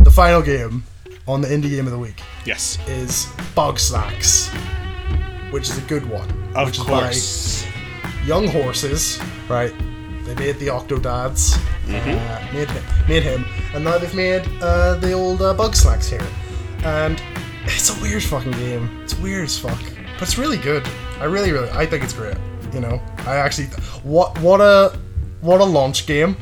[0.02, 0.84] the final game
[1.28, 2.76] on the indie game of the week Yes.
[2.88, 4.48] is Bugsnax,
[5.52, 6.28] which is a good one.
[6.54, 7.16] Of which course.
[7.16, 7.66] is
[8.02, 9.72] by Young Horses, right?
[10.24, 15.12] They made the Octodads, uh, made, him, made him, and now they've made uh, the
[15.12, 16.26] old uh, Bugsnax here.
[16.84, 17.20] And
[17.64, 19.00] it's a weird fucking game.
[19.02, 19.80] It's weird as fuck,
[20.14, 20.88] but it's really good.
[21.18, 22.36] I really, really, I think it's great.
[22.72, 23.66] You know, I actually,
[24.02, 24.96] what, what a,
[25.40, 26.36] what a launch game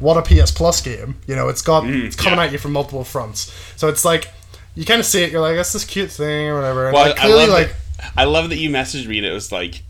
[0.00, 1.20] what a PS Plus game.
[1.26, 2.46] You know, it's got mm, it's coming yeah.
[2.46, 3.52] at you from multiple fronts.
[3.76, 4.32] So it's like
[4.74, 6.86] you kind of see it, you're like, that's this cute thing or whatever.
[6.86, 8.12] And Well, like, I clearly, love like, that.
[8.16, 9.82] I love that you messaged me and it was like,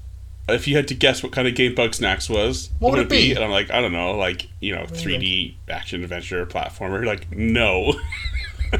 [0.48, 3.32] if you had to guess what kind of game Bugsnax was, What would it be?
[3.32, 7.04] And I'm like, I don't know, like you know, 3D action adventure platformer.
[7.06, 7.92] Like, no.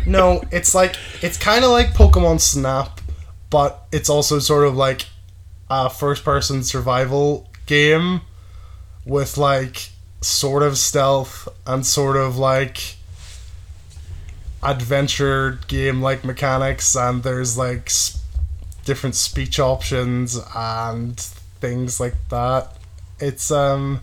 [0.07, 3.01] no, it's like it's kind of like Pokemon Snap,
[3.51, 5.07] but it's also sort of like
[5.69, 8.21] a first-person survival game
[9.05, 12.97] with like sort of stealth and sort of like
[14.63, 18.21] adventure game like mechanics and there's like s-
[18.85, 21.19] different speech options and
[21.61, 22.77] things like that.
[23.19, 24.03] It's um,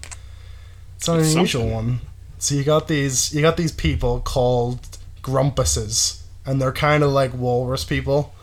[0.98, 1.74] it's an It's unusual something.
[1.76, 2.00] one.
[2.40, 4.87] So you got these you got these people called
[5.28, 8.34] grumpuses, and they're kind of like walrus people,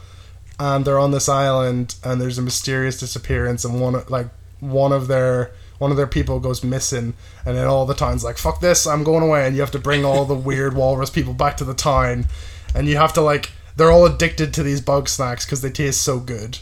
[0.60, 4.28] and they're on this island, and there's a mysterious disappearance, and one like
[4.60, 7.14] one of their one of their people goes missing,
[7.46, 9.78] and then all the town's like, "Fuck this, I'm going away," and you have to
[9.78, 12.26] bring all the weird walrus people back to the town,
[12.74, 16.02] and you have to like they're all addicted to these bug snacks because they taste
[16.02, 16.58] so good,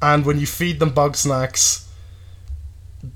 [0.00, 1.88] and when you feed them bug snacks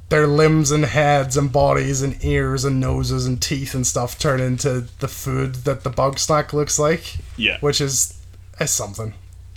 [0.08, 4.40] their limbs and heads and bodies and ears and noses and teeth and stuff turn
[4.40, 7.18] into the food that the bug snack looks like.
[7.36, 7.58] Yeah.
[7.60, 8.20] Which is
[8.60, 9.14] it's something.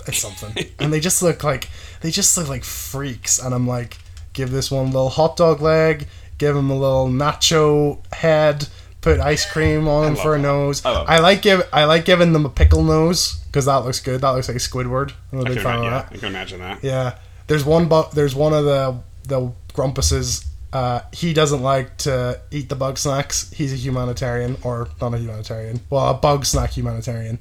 [0.07, 0.65] It's something.
[0.79, 1.69] and they just look like
[2.01, 3.97] they just look like freaks and I'm like,
[4.33, 8.67] give this one a little hot dog leg, give him a little nacho head,
[9.01, 10.43] put ice cream on him for a that.
[10.43, 10.85] nose.
[10.85, 14.21] I I like give I like giving them a pickle nose because that looks good.
[14.21, 15.13] That looks like Squidward.
[15.31, 16.11] I'm a I big can, fan of imagine, that.
[16.11, 16.83] yeah, I can imagine that.
[16.83, 17.15] Yeah,
[17.47, 17.87] there's one.
[17.87, 20.45] Bu- there's one of the the grumpuses.
[20.73, 23.51] Uh, he doesn't like to eat the bug snacks.
[23.51, 25.81] He's a humanitarian, or not a humanitarian.
[25.89, 27.39] Well, a bug snack humanitarian,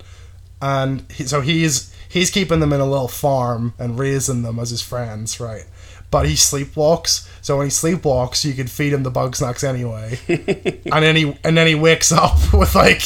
[0.61, 4.71] and he, so he's he's keeping them in a little farm and raising them as
[4.71, 5.65] his friends, right?
[6.11, 7.29] But he sleepwalks.
[7.43, 11.37] So when he sleepwalks, you can feed him the bug snacks anyway, and then he
[11.45, 13.03] and then he wakes up with like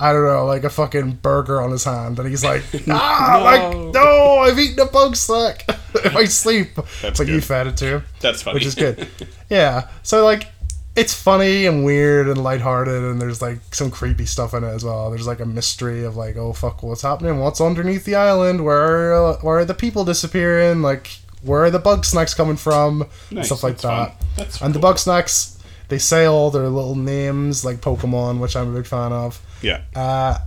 [0.00, 3.44] I don't know, like a fucking burger on his hand, and he's like, ah, No.
[3.44, 5.64] like no, I've eaten a bug snack.
[5.94, 7.44] if I sleep, That's it's like you good.
[7.44, 8.54] fed it to him, That's funny.
[8.54, 9.08] which is good.
[9.48, 10.48] yeah, so like
[10.96, 14.84] it's funny and weird and lighthearted, and there's like some creepy stuff in it as
[14.84, 15.08] well.
[15.10, 17.38] There's like a mystery of like, oh fuck, what's happening?
[17.38, 18.64] What's underneath the island?
[18.64, 20.82] Where are, where are the people disappearing?
[20.82, 23.06] Like, where are the bug snacks coming from?
[23.30, 24.14] Nice, Stuff like that.
[24.62, 28.78] and the bug snacks, they say all their little names like Pokemon, which I'm a
[28.78, 29.40] big fan of.
[29.62, 29.82] yeah.
[29.94, 30.38] Uh,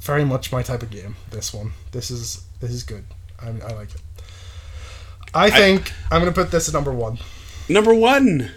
[0.00, 1.16] very much my type of game.
[1.30, 1.72] This one.
[1.90, 3.04] This is this is good.
[3.40, 4.02] I, I like it.
[5.34, 7.18] I think I, am gonna put this at number one.
[7.68, 8.50] Number one.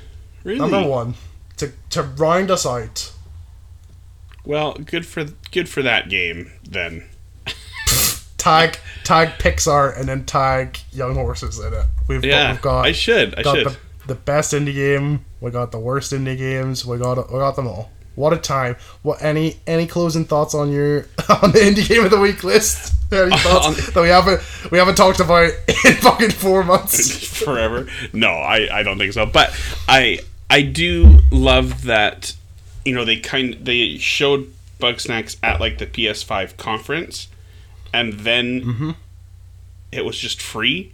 [0.43, 0.59] Really?
[0.59, 1.15] Number one
[1.57, 3.11] to to round us out.
[4.45, 7.08] Well, good for good for that game then.
[8.39, 11.85] Tag tag Pixar and then tag Young Horses in it.
[12.07, 13.35] We've, Yeah, we've got I should.
[13.37, 13.67] I got should.
[13.67, 15.25] the, the best indie game.
[15.41, 16.85] We got the worst indie games.
[16.85, 17.91] We got we got them all.
[18.15, 18.75] What a time!
[19.01, 20.99] What any any closing thoughts on your
[21.41, 22.95] on the indie game of the week list?
[23.11, 24.39] Any thoughts that we haven't
[24.71, 25.49] we haven't talked about
[25.83, 27.25] in fucking four months?
[27.43, 27.87] forever.
[28.13, 29.25] No, I, I don't think so.
[29.25, 29.51] But
[29.87, 32.35] I I do love that
[32.85, 37.29] you know they kind they showed Bugsnax at like the PS5 conference,
[37.93, 38.91] and then Mm-hmm.
[39.91, 40.93] it was just free.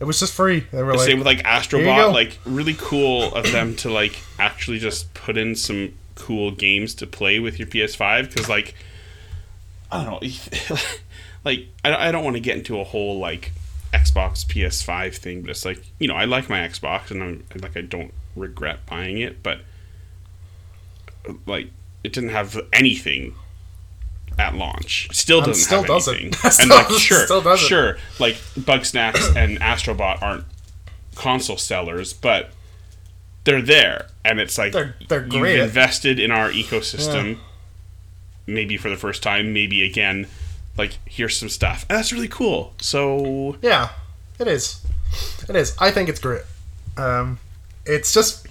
[0.00, 0.60] It was just free.
[0.72, 1.42] They were like, Same with like.
[1.42, 2.12] Astrobot.
[2.14, 7.06] Like really cool of them to like actually just put in some cool games to
[7.06, 8.74] play with your PS5 because like
[9.92, 10.76] I don't know,
[11.44, 13.52] like I, I don't want to get into a whole like
[13.92, 17.76] Xbox PS5 thing, but it's like you know I like my Xbox and I'm like
[17.76, 19.60] I don't regret buying it, but
[21.46, 21.68] like
[22.02, 23.34] it didn't have anything
[24.38, 25.08] at launch.
[25.12, 26.14] Still doesn't still have doesn't.
[26.16, 26.32] anything.
[26.50, 27.66] Still- and like sure, still doesn't.
[27.68, 30.44] sure, like Bugsnax and Astrobot aren't
[31.14, 32.50] console sellers, but
[33.44, 35.58] they're there, and it's like They're- they're you've great.
[35.60, 37.38] invested in our ecosystem.
[38.46, 40.26] Maybe for the first time, maybe again.
[40.78, 42.72] Like here's some stuff, and that's really cool.
[42.80, 43.90] So Yeah,
[44.38, 44.80] it is.
[45.48, 45.76] It is.
[45.78, 46.42] I think it's great.
[46.96, 47.38] Um,
[47.84, 48.46] it's just,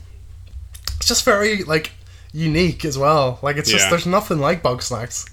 [0.98, 1.92] it's just very like
[2.34, 3.40] unique as well.
[3.42, 5.30] Like it's just there's nothing like Bugsnax.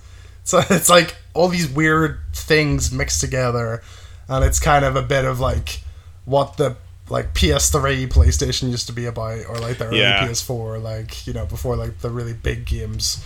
[0.51, 3.83] So it's like all these weird things mixed together,
[4.29, 5.81] and it's kind of a bit of like
[6.25, 6.77] what the
[7.09, 10.27] like PS3, PlayStation used to be about, or like the early Yeah.
[10.27, 13.25] PS4, like you know before like the really big games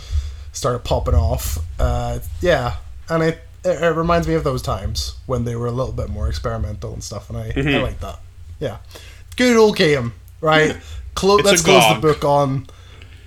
[0.52, 1.58] started popping off.
[1.78, 2.76] Uh, yeah,
[3.10, 6.08] and it, it it reminds me of those times when they were a little bit
[6.08, 7.68] more experimental and stuff, and I, Mm-hmm.
[7.68, 8.18] I like that.
[8.60, 8.78] Yeah,
[9.36, 10.74] good old game, right?
[11.14, 12.66] Clo- let's close the book on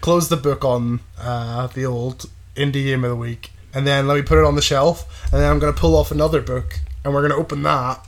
[0.02, 4.16] close the book on uh, the old indie game of the week, and then let
[4.16, 7.14] me put it on the shelf, and then I'm gonna pull off another book, and
[7.14, 8.06] we're gonna open that.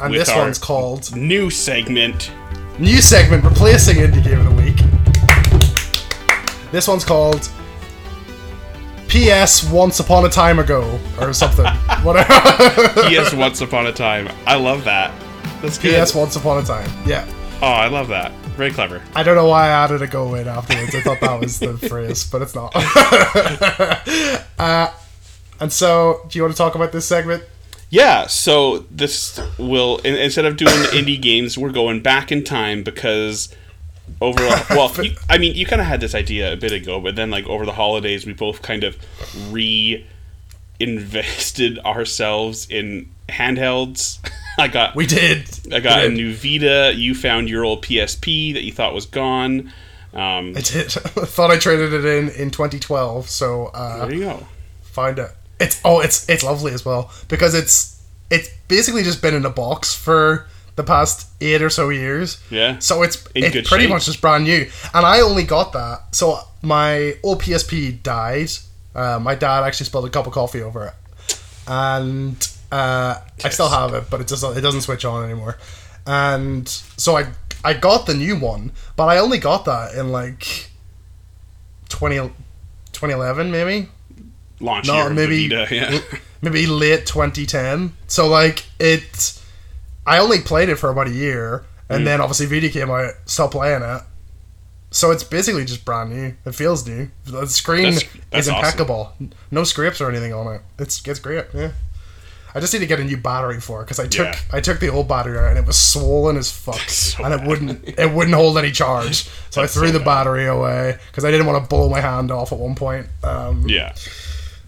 [0.00, 2.30] And With this one's called new segment.
[2.78, 4.76] New segment replacing Indie Game of the Week.
[6.70, 7.48] This one's called
[9.08, 9.64] P.S.
[9.70, 11.64] Once Upon a Time Ago or something.
[12.02, 12.28] Whatever.
[13.08, 13.32] P.S.
[13.32, 14.28] Once Upon a Time.
[14.46, 15.14] I love that.
[15.62, 15.92] That's good.
[15.92, 16.14] P.S.
[16.14, 16.90] Once Upon a Time.
[17.06, 17.26] Yeah.
[17.62, 18.32] Oh, I love that.
[18.56, 19.02] Very clever.
[19.14, 20.94] I don't know why I added a go in afterwards.
[20.94, 22.72] I thought that was the phrase, but it's not.
[24.58, 24.92] uh,
[25.60, 27.44] and so, do you want to talk about this segment?
[27.90, 32.82] Yeah, so this will in, instead of doing indie games, we're going back in time
[32.82, 33.54] because
[34.20, 37.14] over well, you, I mean, you kind of had this idea a bit ago, but
[37.14, 38.96] then like over the holidays, we both kind of
[39.52, 40.06] re
[40.80, 44.18] invested ourselves in handhelds.
[44.58, 45.48] I got We did.
[45.72, 46.92] I got we a new Vita.
[46.94, 49.72] You found your old PSP that you thought was gone.
[50.14, 50.86] Um, I did.
[50.96, 53.28] I thought I traded it in in 2012.
[53.28, 54.46] So uh, there you go.
[54.82, 55.30] find it.
[55.60, 59.50] It's oh, it's it's lovely as well because it's it's basically just been in a
[59.50, 62.38] box for the past eight or so years.
[62.50, 62.78] Yeah.
[62.80, 63.90] So it's In it's pretty shape.
[63.90, 66.14] much just brand new, and I only got that.
[66.14, 68.50] So my old PSP died.
[68.94, 70.94] Uh, my dad actually spilled a cup of coffee over it,
[71.66, 72.36] and
[72.72, 75.56] uh, I still have it, but it doesn't it doesn't switch on anymore.
[76.06, 77.28] And so I
[77.64, 80.70] I got the new one, but I only got that in like
[81.88, 82.16] 20,
[82.92, 83.88] 2011 maybe
[84.60, 85.98] Launch no, year maybe Vita, yeah.
[86.42, 87.92] maybe late 2010.
[88.06, 89.40] So like it,
[90.06, 92.04] I only played it for about a year, and Mm.
[92.06, 94.02] then obviously Vita came out, stopped playing it.
[94.92, 96.34] So it's basically just brand new.
[96.46, 97.10] It feels new.
[97.26, 98.64] The screen That's- that's is awesome.
[98.64, 99.12] impeccable.
[99.50, 100.62] No scrapes or anything on it.
[100.78, 101.44] It's it's great.
[101.52, 101.72] Yeah.
[102.56, 104.38] I just need to get a new battery for it because I took Yeah.
[104.52, 107.38] I took the old battery out and it was swollen as fuck so and it
[107.38, 107.46] bad.
[107.48, 109.28] wouldn't it wouldn't hold any charge.
[109.50, 110.04] So I threw so the bad.
[110.24, 113.06] battery away because I didn't want to blow my hand off at one point.
[113.22, 113.94] Um, yeah.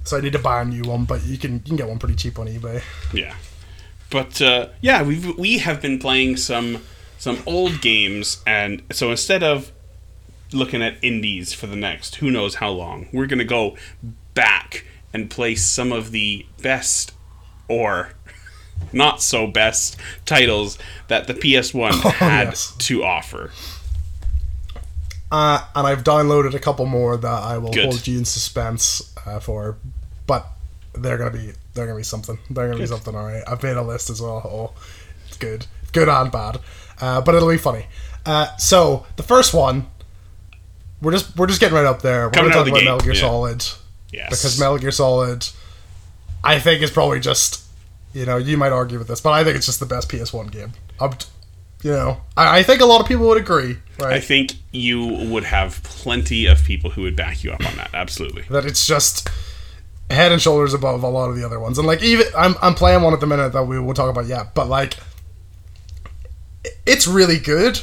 [0.05, 1.99] so I need to buy a new one, but you can you can get one
[1.99, 2.83] pretty cheap on eBay.
[3.13, 3.35] Yeah,
[4.11, 6.83] but uh, yeah, we we have been playing some
[7.19, 9.73] some old games, and so instead of
[10.53, 13.77] looking at indies for the next who knows how long, we're gonna go
[14.35, 17.13] back and play some of the best
[17.69, 18.11] or
[18.93, 20.79] not so best titles
[21.09, 22.75] that the PS1 had Oh, yes.
[22.79, 23.51] to offer.
[25.31, 27.85] Uh, and I've downloaded a couple more that I will Good.
[27.85, 29.77] hold you in suspense uh, for,
[30.27, 30.47] but
[30.95, 32.39] they're gonna be they're gonna be something.
[32.49, 33.15] They're gonna be something.
[33.15, 34.41] All right, I've made a list as well.
[34.45, 34.81] Oh,
[35.27, 36.61] it's good, good and bad,
[37.03, 37.85] uh, but it'll be funny.
[38.25, 39.87] Uh, so the first one,
[41.03, 42.27] we're just we're just getting right up there.
[42.29, 43.21] We're Coming gonna talk about gate, Metal Gear yeah.
[43.21, 43.65] Solid
[44.11, 45.47] Yes, because Metal Gear Solid,
[46.43, 47.65] I think it's probably just,
[48.13, 50.51] you know, you might argue with this, but I think it's just the best PS1
[50.51, 50.73] game.
[51.01, 51.23] Up,
[51.83, 54.15] you know, I, I think a lot of people would agree, right?
[54.15, 57.91] I think you would have plenty of people who would back you up on that.
[57.95, 58.43] Absolutely.
[58.51, 59.29] that it's just
[60.11, 61.79] head and shoulders above a lot of the other ones.
[61.79, 64.27] And like even I'm I'm playing one at the minute that we will talk about
[64.27, 64.97] yet, but like
[66.87, 67.81] it's really good.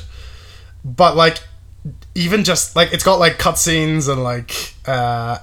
[0.84, 1.40] But like
[2.16, 5.38] even just like it's got like cutscenes and like uh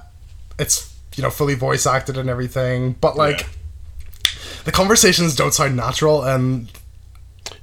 [0.59, 2.95] it's you know fully voice acted and everything.
[2.99, 4.31] But like Yeah.
[4.65, 6.69] the conversations don't sound natural and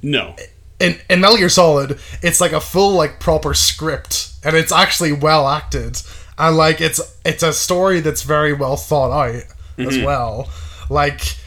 [0.01, 0.35] No.
[0.79, 5.11] in, in Metal Gear Solid, it's like a full like proper script, and it's actually
[5.11, 6.01] well acted,
[6.37, 9.43] and like it's it's a story that's very well thought out
[9.77, 10.05] as mm-hmm.
[10.05, 10.49] well.
[10.89, 11.37] Like,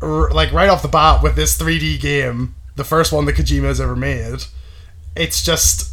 [0.00, 3.64] r- like right off the bat with this 3D game, the first one that Kojima
[3.64, 4.44] has ever made,
[5.16, 5.92] it's just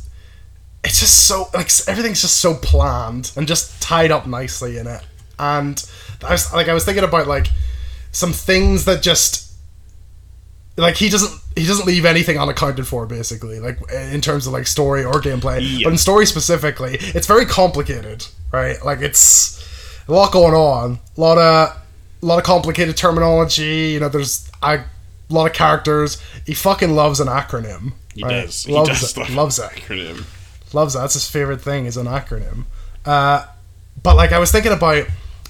[0.83, 5.01] it's just so like everything's just so planned and just tied up nicely in it.
[5.39, 5.83] And
[6.23, 7.47] I was like I was thinking about like
[8.11, 9.51] some things that just
[10.77, 14.65] like he doesn't he doesn't leave anything unaccounted for basically like in terms of like
[14.67, 15.83] story or gameplay Yeah.
[15.85, 19.61] but in story specifically it's very complicated right like it's
[20.07, 21.75] a lot going on a lot of
[22.21, 24.83] a lot of complicated terminology you know there's a
[25.29, 28.45] lot of characters he fucking loves an acronym He right?
[28.45, 28.63] does.
[28.63, 30.25] He loves does it loves it acronym.
[30.73, 31.01] loves that.
[31.01, 32.65] That's his favorite thing is an acronym.
[33.05, 33.45] Uh,
[34.01, 35.05] but like I was thinking about,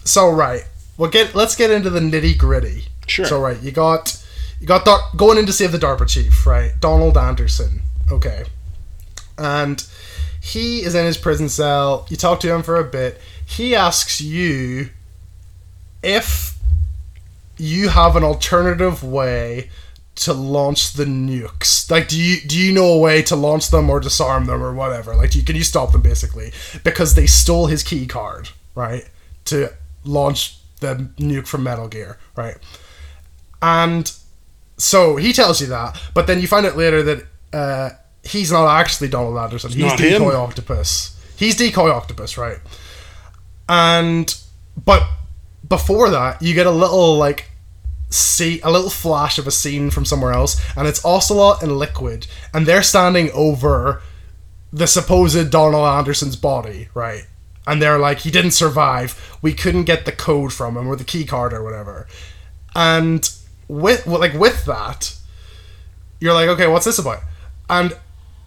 [0.10, 0.67] so right,
[0.98, 2.86] well get let's get into the nitty gritty.
[3.08, 3.26] Sure.
[3.26, 4.24] So right, you got
[4.60, 6.74] you got Dar- going in to save the DARPA chief, right?
[6.80, 7.82] Donald Anderson.
[8.12, 8.45] Okay.
[9.38, 9.86] And
[10.41, 12.06] he is in his prison cell.
[12.10, 13.19] You talk to him for a bit.
[13.45, 14.89] He asks you
[16.04, 16.58] if
[17.58, 19.69] you have an alternative way
[20.15, 21.89] to launch the nukes.
[21.89, 24.74] Like, do you do you know a way to launch them or disarm them or
[24.74, 25.15] whatever?
[25.15, 26.52] Like, you, can you stop them basically
[26.84, 29.08] because they stole his key card, right,
[29.45, 29.72] to
[30.03, 32.57] launch the nuke from Metal Gear, right?
[33.62, 34.12] And
[34.77, 37.89] so he tells you that, but then you find out later that uh,
[38.23, 39.71] he's not actually Donald Anderson.
[39.71, 40.39] He's not Decoy him.
[40.39, 41.19] Octopus.
[41.38, 42.59] He's Decoy Octopus, right?
[43.67, 44.36] And
[44.84, 45.03] but
[45.67, 47.51] before that, you get a little like
[48.09, 52.28] see a little flash of a scene from somewhere else, and it's Ocelot and Liquid,
[52.53, 54.01] and they're standing over
[54.71, 57.28] the supposed Donald Anderson's body, right?
[57.70, 59.38] And they're like, he didn't survive.
[59.43, 62.07] We couldn't get the code from him or the key card or whatever.
[62.76, 63.30] And
[63.67, 65.15] with well, like with that,
[66.20, 67.22] you're like, okay, what's this about?
[67.70, 67.95] And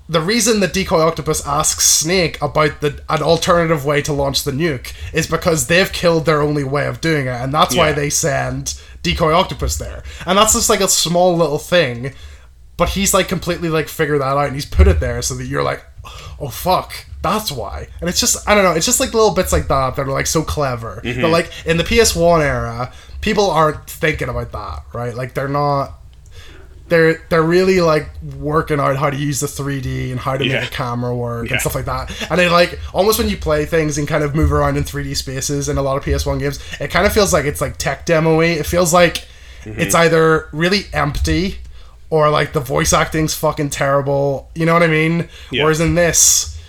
[0.09, 4.51] the reason that Decoy Octopus asks Snake about the an alternative way to launch the
[4.51, 8.11] nuke is because they've killed their only way of doing it, and that's why they
[8.11, 10.03] send Decoy Octopus there.
[10.27, 12.13] And that's just like a small little thing,
[12.77, 15.47] but he's like completely like figured that out, and he's put it there so that
[15.47, 15.85] you're like,
[16.41, 16.93] oh fuck,
[17.23, 17.89] that's why.
[18.01, 20.13] And it's just I don't know, it's just like little bits like that that are
[20.13, 21.01] like so clever.
[21.05, 25.15] But like in the PS1 era, people aren't thinking about that, right?
[25.15, 25.95] Like they're not
[26.89, 30.61] they're they're really like working out how to use the 3D and how to Yeah.
[30.61, 31.53] make a camera work Yeah.
[31.53, 32.11] and stuff like that.
[32.31, 35.17] And then like almost when you play things and kind of move around in 3D
[35.17, 38.05] spaces in a lot of PS1 games, it kind of feels like it's like tech
[38.05, 38.45] demo-y.
[38.47, 39.27] It feels like
[39.65, 39.81] Mm-hmm.
[39.81, 41.59] it's either really empty
[42.13, 44.51] or like the voice acting's fucking terrible.
[44.55, 45.31] You know what I mean?
[45.51, 45.63] Yeah.
[45.63, 46.61] Whereas in this,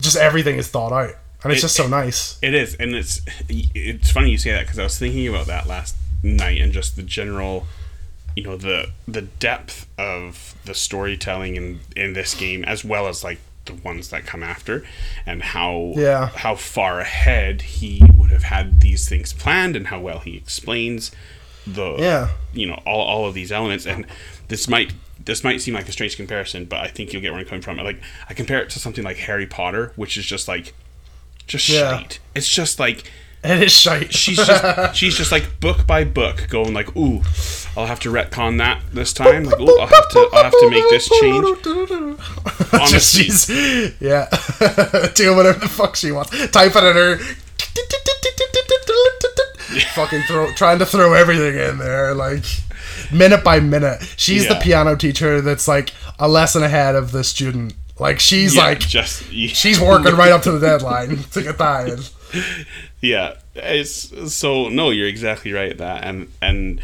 [0.00, 2.38] just everything is thought out, and it's It- just so nice.
[2.40, 5.66] It is, and it's it's funny you say that because I was thinking about that
[5.66, 7.66] last night and just the general,
[8.36, 13.24] you know, the the depth of the storytelling in in this game as well as
[13.24, 14.84] like the ones that come after,
[15.26, 16.28] and how Yeah.
[16.28, 21.10] how far ahead he would have had these things planned and how well he explains
[21.74, 22.28] the Yeah.
[22.52, 24.06] you know all, all of these elements and
[24.48, 24.92] this might
[25.24, 27.60] this might seem like a strange comparison but i think you'll get where i'm coming
[27.62, 30.74] from like i compare it to something like harry potter which is just like
[31.46, 31.98] just Yeah.
[31.98, 33.10] shite it's just like
[33.44, 34.12] It is shite.
[34.12, 37.22] she's just she's just like book by book going like ooh
[37.76, 40.70] i'll have to retcon that this time like ooh i'll have to i'll have to
[40.70, 41.46] make this change
[42.58, 43.22] Just Honestly.
[43.24, 43.48] she's
[44.00, 44.28] yeah,
[45.14, 46.30] do whatever the fuck she wants.
[46.50, 47.18] type it in her.
[49.94, 52.44] Fucking throw, trying to throw everything in there, like
[53.12, 54.02] minute by minute.
[54.16, 57.74] She's the piano teacher that's like a lesson ahead of the student.
[57.98, 61.88] Like she's yeah, like just she's working right up to the deadline to get that
[62.34, 62.64] in.
[63.00, 66.80] yeah it's so no you're exactly right at that and and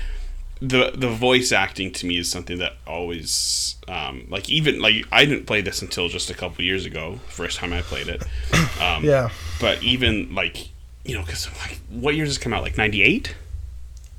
[0.60, 5.24] the the voice acting to me is something that always um like even like i
[5.24, 8.22] didn't play this until just a couple years ago first time i played it
[8.80, 9.28] um Yeah,
[9.60, 10.68] but even like
[11.04, 12.62] you know because like what year does this come out?
[12.62, 13.34] Like 98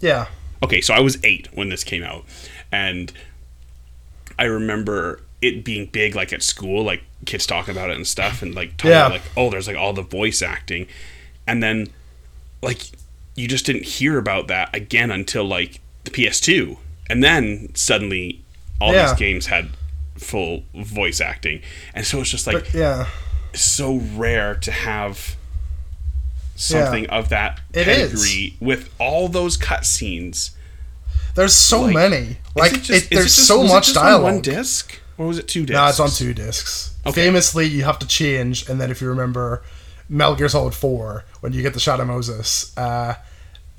[0.01, 0.27] yeah,
[0.61, 2.25] okay so i was eight when this came out.
[2.71, 3.11] And
[4.37, 8.41] i remember it being big like at school like kids talking about it and stuff
[8.41, 9.07] and like talking Yeah.
[9.07, 10.87] about, like oh there's like all the voice acting.
[11.47, 11.87] And then
[12.61, 12.81] like
[13.35, 16.77] you just didn't hear about that again until like the ps2
[17.09, 18.43] and then suddenly
[18.81, 19.07] all Yeah.
[19.07, 19.69] these games had
[20.17, 21.61] full voice acting.
[21.93, 23.07] And so it's just like but yeah.
[23.53, 25.35] so rare to have
[26.55, 28.11] something of that It is.
[28.11, 30.51] pedigree with all those cutscenes
[31.35, 32.37] There's so Like, many.
[32.55, 34.23] Like just- it, there's it just- so much just on dialogue.
[34.23, 35.75] one disc, or was it two discs?
[35.75, 36.91] No, it's on two discs.
[37.05, 37.25] Okay.
[37.25, 39.61] Famously, you have to change, and then if you remember
[40.07, 43.15] Metal Gear Solid Four, when you get the Shadow Moses, uh,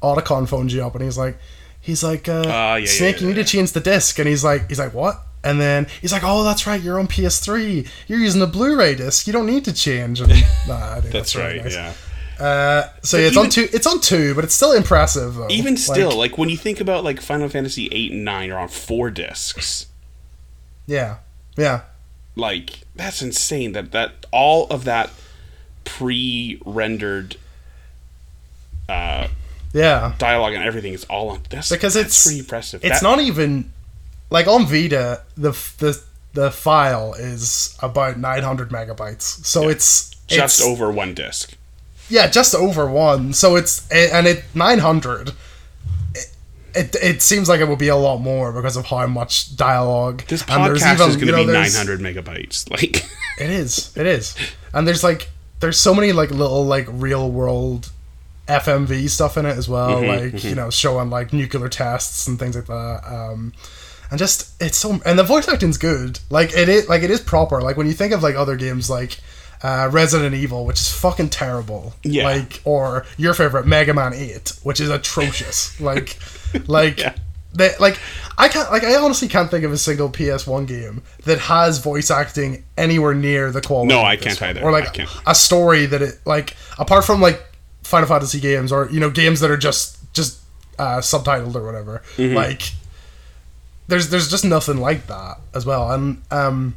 [0.02, 1.38] Otacon phones you up, and he's like,
[1.80, 4.28] he's like, uh, Ah, yeah, yeah, Snake, yeah, you need to change the disc, and
[4.28, 5.22] he's like, he's like, what?
[5.42, 6.80] And then he's like, "Oh, that's right.
[6.82, 7.86] You're on PS3.
[8.08, 9.28] You're using a Blu-ray disc.
[9.28, 10.28] You don't need to change." And,
[10.68, 11.62] nah, I think That's really right.
[11.64, 11.72] nice.
[11.74, 11.92] Yeah.
[12.38, 13.68] Uh, so yeah, it's on two.
[13.72, 15.48] It's on two, but it's still impressive though.
[15.48, 18.68] Even still, like, when you think about like Final Fantasy eight and nine are on
[18.68, 19.86] four discs,
[20.86, 21.18] yeah,
[21.56, 21.82] yeah,
[22.34, 23.72] like that's insane.
[23.72, 25.10] That that all of that
[25.84, 27.36] pre-rendered
[28.88, 29.28] uh,
[29.72, 30.14] yeah.
[30.18, 31.40] dialogue and everything is all on.
[31.48, 32.84] That's because that's it's pretty impressive.
[32.84, 33.72] It's That- not even
[34.30, 35.22] like on Vita.
[35.36, 36.02] The the
[36.34, 39.70] the file is about 900 megabytes, so Yeah.
[39.70, 41.54] it's just it's, over one disc.
[42.08, 43.32] Yeah, just over one.
[43.32, 45.32] So it's and it 900.
[46.14, 46.26] It,
[46.74, 50.24] it, it seems like it would be a lot more because of how much dialogue.
[50.28, 52.70] This podcast even, is going you to know, be 900 megabytes.
[52.70, 53.04] Like,
[53.38, 53.96] It is.
[53.96, 54.36] It is.
[54.72, 55.30] And there's like
[55.60, 57.90] there's so many like little like real world
[58.46, 62.38] FMV stuff in it as well, Mhm, like you know showing like nuclear tests and
[62.38, 63.00] things like that.
[63.04, 63.52] Um,
[64.10, 66.20] and just it's so and the voice acting's good.
[66.30, 67.60] Like it is like it is proper.
[67.60, 69.18] Like when you think of like other games like
[69.62, 71.94] uh, Resident Evil, which is fucking terrible.
[72.02, 72.24] Yeah.
[72.24, 75.78] Like or your favorite Mega Man Eight, which is atrocious.
[75.80, 76.18] like
[76.66, 76.98] like.
[76.98, 77.14] Yeah.
[77.54, 77.98] They, like
[78.36, 82.10] I can't like I honestly can't think of a single PS1 game that has voice
[82.10, 83.88] acting anywhere near the quality.
[83.88, 84.50] No, I can't one.
[84.50, 84.62] either.
[84.62, 87.42] Or like a story that it like apart from like
[87.82, 90.40] Final Fantasy games or you know games that are just just
[90.78, 92.02] uh, subtitled or whatever.
[92.18, 92.34] Mm-hmm.
[92.34, 92.60] Like
[93.88, 95.90] there's there's just nothing like that as well.
[95.92, 96.74] And um,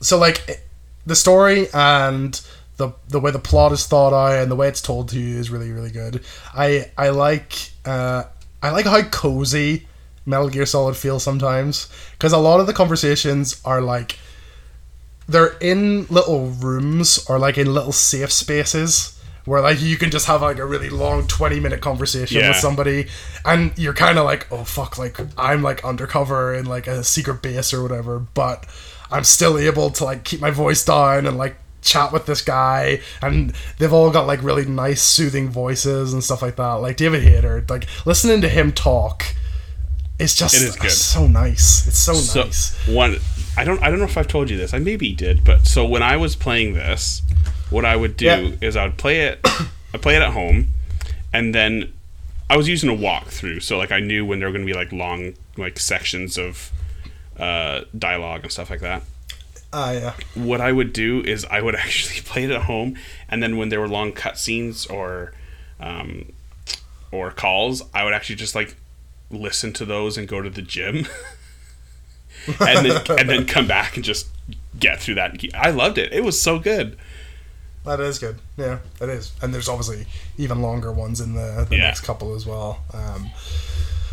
[0.00, 0.66] so like it-
[1.06, 2.40] the story and
[2.76, 5.38] the the way the plot is thought out and the way it's told to you
[5.38, 6.22] is really really good.
[6.54, 8.24] I I like uh,
[8.62, 9.86] I like how cozy
[10.24, 14.18] Metal Gear Solid feels sometimes because a lot of the conversations are like
[15.28, 20.26] they're in little rooms or like in little safe spaces where like you can just
[20.26, 22.48] have like a really long 20 minute conversation Yeah.
[22.48, 23.06] with somebody
[23.44, 27.42] and you're kind of like oh fuck like i'm like undercover in like a secret
[27.42, 28.66] base or whatever but
[29.12, 33.00] i'm still able to like keep my voice down and like chat with this guy
[33.20, 37.22] and they've all got like really nice soothing voices and stuff like that like david
[37.22, 39.34] hayter like listening to him talk
[40.18, 40.90] is just It is good.
[40.92, 43.16] so nice it's so, so nice one
[43.56, 44.72] I don't I don't know if I've told you this.
[44.72, 47.20] I maybe did, but so when I was playing this,
[47.68, 48.50] what I would do Yeah.
[48.62, 49.40] is I would play it
[49.92, 50.68] I play it at home
[51.34, 51.92] and then
[52.48, 54.78] I was using a walkthrough, so like I knew when there were going to be
[54.78, 56.70] like long like sections of
[57.38, 59.02] uh, dialogue and stuff like that.
[59.72, 60.14] Ah, yeah.
[60.34, 62.96] What I would do is I would actually play it at home,
[63.28, 65.32] and then when there were long cutscenes or
[65.80, 66.32] um,
[67.10, 68.76] or calls, I would actually just like
[69.30, 71.06] listen to those and go to the gym,
[72.60, 74.28] and then and then come back and just
[74.78, 75.38] get through that.
[75.54, 76.12] I loved it.
[76.12, 76.98] It was so good.
[77.84, 78.36] That is good.
[78.56, 79.32] Yeah, that is.
[79.42, 80.06] And there's obviously
[80.38, 81.82] even longer ones in the, the Yeah.
[81.84, 82.80] next couple as well.
[82.94, 83.30] Um,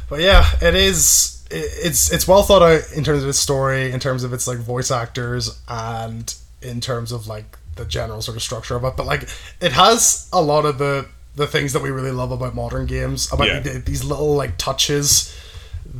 [0.09, 1.38] but yeah, it is.
[1.51, 4.47] It, it's it's well thought out in terms of its story, in terms of its
[4.47, 8.95] like voice actors, and in terms of like the general sort of structure of it.
[8.97, 9.27] But like,
[9.61, 13.31] it has a lot of the the things that we really love about modern games
[13.31, 13.59] about Yeah.
[13.61, 15.33] the, these little like touches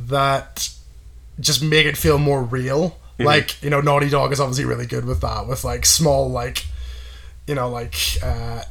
[0.06, 0.68] that
[1.38, 2.98] just make it feel more real.
[3.18, 6.64] Like you know, Naughty Dog is obviously really good with that, with like small like
[7.46, 8.62] you know, like uh,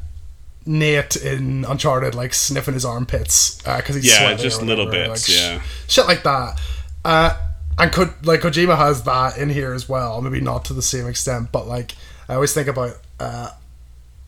[0.70, 5.42] Nate in Uncharted, like sniffing his armpits because he's Yeah, just little bits, like, sh-
[5.42, 5.62] yeah.
[5.88, 6.62] shit like that.
[7.04, 7.36] Uh,
[7.80, 11.08] and could like Kojima has that in here as well, maybe not to the same
[11.08, 11.96] extent, but like
[12.28, 13.50] I always think about uh,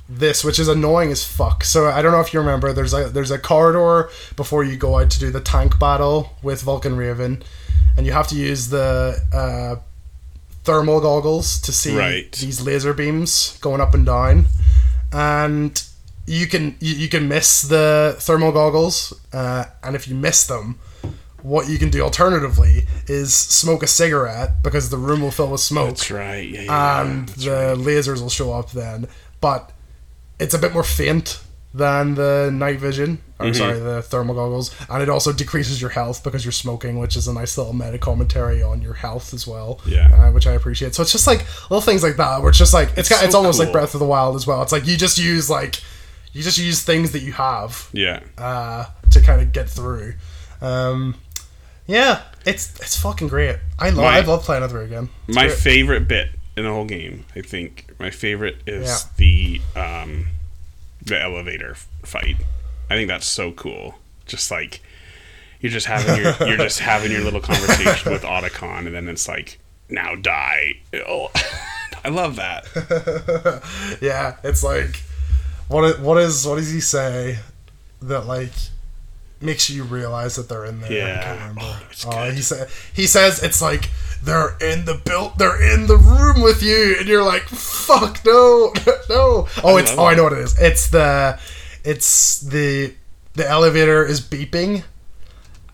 [0.10, 1.64] this, which is annoying as fuck.
[1.64, 4.98] So I don't know if you remember, there's a there's a corridor before you go
[5.00, 7.44] out to do the tank battle with Vulcan Raven,
[7.98, 9.76] and you have to use the uh,
[10.64, 12.32] thermal goggles to see Right.
[12.32, 14.46] these laser beams going up and down,
[15.12, 15.84] and
[16.32, 20.80] you can you, you can miss the thermal goggles, uh, and if you miss them.
[21.44, 25.62] What you can do alternatively is smoke a cigarette because the room will fill with
[25.62, 26.48] smoke That's right.
[26.48, 29.08] Yeah, yeah, and the lasers will show up then.
[29.40, 29.72] But
[30.40, 31.42] it's a bit more faint
[31.74, 33.54] than the night vision, or Mm-hmm.
[33.56, 37.28] sorry, the thermal goggles, and it also decreases your health because you're smoking, which is
[37.28, 39.82] a nice little meta commentary on your health as well.
[39.88, 40.10] Yeah.
[40.28, 40.94] uh, which I appreciate.
[40.94, 41.40] So it's just like
[41.72, 43.72] little things like that, where it's just like it's It's ki- it's so almost like.
[43.72, 44.62] Breath of the Wild as well.
[44.62, 45.82] It's like you just use like
[46.34, 48.22] you just use things that you have yeah.
[48.38, 50.14] uh, to kind of get through.
[50.62, 51.16] Um,
[51.88, 53.58] yeah, it's it's fucking great.
[53.80, 55.10] I love My- I love playing it through again.
[55.28, 55.58] It's my great.
[55.58, 58.98] favorite bit in the whole game, I think, my favorite is Yeah.
[59.18, 60.28] the um,
[61.02, 62.38] the elevator fight.
[62.90, 63.96] I think that's so cool.
[64.26, 64.82] Just like
[65.60, 69.28] you're just having your you're just having your little conversation with Otacon, and then it's
[69.28, 69.60] like
[69.90, 70.74] now die.
[70.94, 71.30] Oh,
[72.06, 72.66] I love that.
[74.02, 75.02] yeah, it's like
[75.72, 77.40] what what is what does he say
[78.02, 78.52] that like
[79.40, 80.92] makes you realize that they're in there?
[80.92, 81.24] I Yeah.
[81.24, 81.62] can't remember.
[81.64, 82.34] Oh, Oh, good.
[82.36, 83.90] he said he says it's like
[84.24, 88.72] they're in the built they're in the room with you and you're like fuck no
[89.10, 91.40] no oh it's oh I know what it is it's the
[91.84, 92.94] it's the
[93.34, 94.84] the elevator is beeping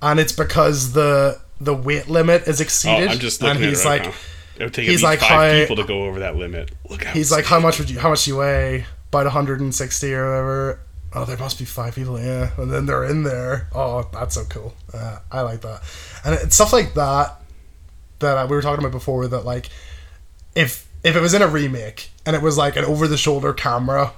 [0.01, 3.69] and it's because the the weight limit is Oh, exceeded I'm just and looking at
[3.69, 4.17] he's right like now.
[4.59, 6.71] It would take he's like, five "Hi." people to go over that limit.
[6.89, 8.85] Look how He's like, how much would you, how much do you weigh?
[9.10, 10.80] About 160 or whatever.
[11.14, 12.51] Oh, there must be five people, yeah.
[12.58, 13.70] And then they're in there.
[13.74, 14.74] Oh, that's so cool.
[14.93, 15.82] Uh, I like that.
[16.26, 17.41] And it's stuff like that
[18.20, 19.28] that we were talking about before.
[19.28, 19.70] That like,
[20.55, 23.53] if if it was in a remake and it was like an over the shoulder
[23.53, 24.14] camera,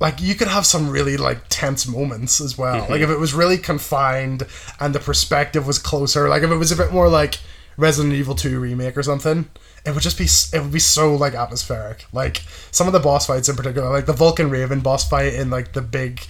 [0.00, 2.86] like you could have some really like tense moments as well.
[2.88, 4.44] Like if it was really confined
[4.80, 6.28] and the perspective was closer.
[6.28, 7.38] Like if it was a bit more like
[7.76, 9.48] Resident Evil 2 remake or something,
[9.84, 12.06] it would just be it would be so like atmospheric.
[12.12, 15.50] Like some of the boss fights in particular, like the Vulcan Raven boss fight in
[15.50, 16.20] like the big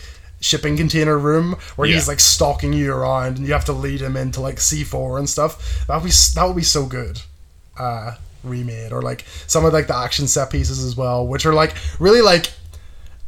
[0.40, 4.16] shipping container room where he's like stalking you around and you have to lead him
[4.16, 5.86] into like C4 and stuff.
[5.86, 7.20] That would be that would be so good.
[7.78, 11.54] Uh remade or like some of like the action set pieces as well, which are
[11.54, 12.52] like really like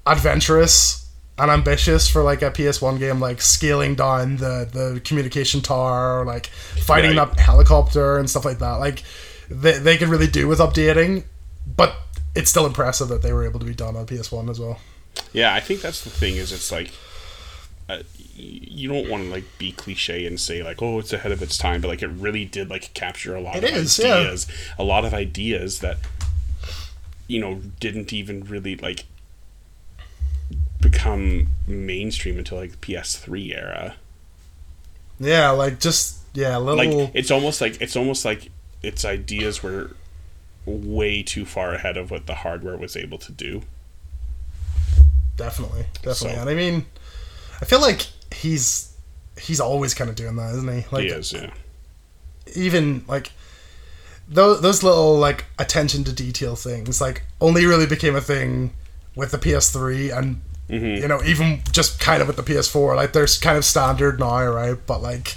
[0.07, 1.04] adventurous
[1.39, 6.25] and ambitious for like a PS1 game, like scaling down the the communication tower, or
[6.25, 7.31] like fighting Right.
[7.35, 8.75] that helicopter and stuff like that.
[8.75, 9.03] Like
[9.51, 11.25] they they could really do with updating,
[11.77, 11.97] but
[12.35, 14.79] it's still impressive that they were able to be done on PS1 as well.
[15.33, 16.37] Yeah, I think that's the thing.
[16.37, 16.93] Is it's like
[17.89, 18.03] uh,
[18.37, 21.59] you don't want to like be cliche and say like, oh, it's ahead of its
[21.59, 24.15] time, but like it really did like capture a lot It of is, yeah.
[24.19, 24.47] ideas,
[24.79, 25.99] a lot of ideas that
[27.27, 29.05] you know didn't even really like
[30.85, 33.97] become mainstream until like the PS3 era.
[35.19, 38.51] Yeah, like just yeah, little Like it's almost like it's almost like
[38.83, 39.91] its ideas were
[40.67, 43.63] way too far ahead of what the hardware was able to do.
[45.37, 46.35] definitely, definitely.
[46.37, 46.87] So- And I mean,
[47.61, 48.93] I feel like he's
[49.41, 50.87] he's always kind of doing that, isn't he?
[50.93, 51.51] Like he is, yeah.
[52.55, 53.33] even like
[54.29, 58.73] those those little like attention to detail things like only really became a thing
[59.15, 61.03] with the PS3 and Mm-hmm.
[61.03, 64.45] you know even just kind of with the PS4 like there's kind of standard now
[64.47, 65.37] right but like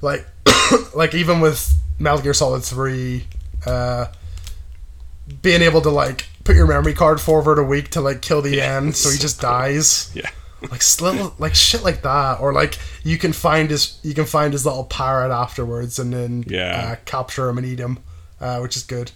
[0.00, 0.26] like
[0.96, 3.24] like even with Metal Gear Solid 3
[3.64, 4.06] Uh,
[5.42, 8.60] being able to like put your memory card forward a week to like kill the
[8.60, 10.10] end, so he just dies.
[10.14, 10.28] Yeah.
[10.62, 14.24] Like s- little like shit like that, or like you can find his you can
[14.26, 16.90] find his little parrot afterwards, and then Yeah.
[16.92, 17.98] uh, capture him and eat him,
[18.40, 19.12] uh, which is good.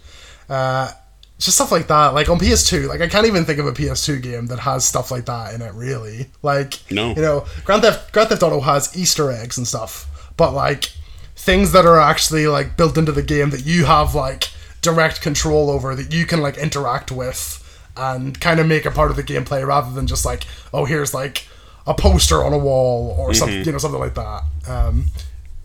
[0.49, 0.91] Uh,
[1.39, 2.13] just stuff like that.
[2.13, 5.11] Like on PS2, like I can't even think of a PS2 game that has stuff
[5.11, 5.73] like that in it.
[5.73, 7.09] Really, like No.
[7.09, 10.91] you know, Grand Theft Grand Theft Auto has Easter eggs and stuff, but like
[11.35, 14.49] things that are actually like built into the game that you have like
[14.81, 17.63] direct control over that you can like interact with
[17.95, 21.13] and kind of make a part of the gameplay rather than just like oh here's
[21.13, 21.47] like
[21.87, 25.05] a poster on a wall or something you know something like that um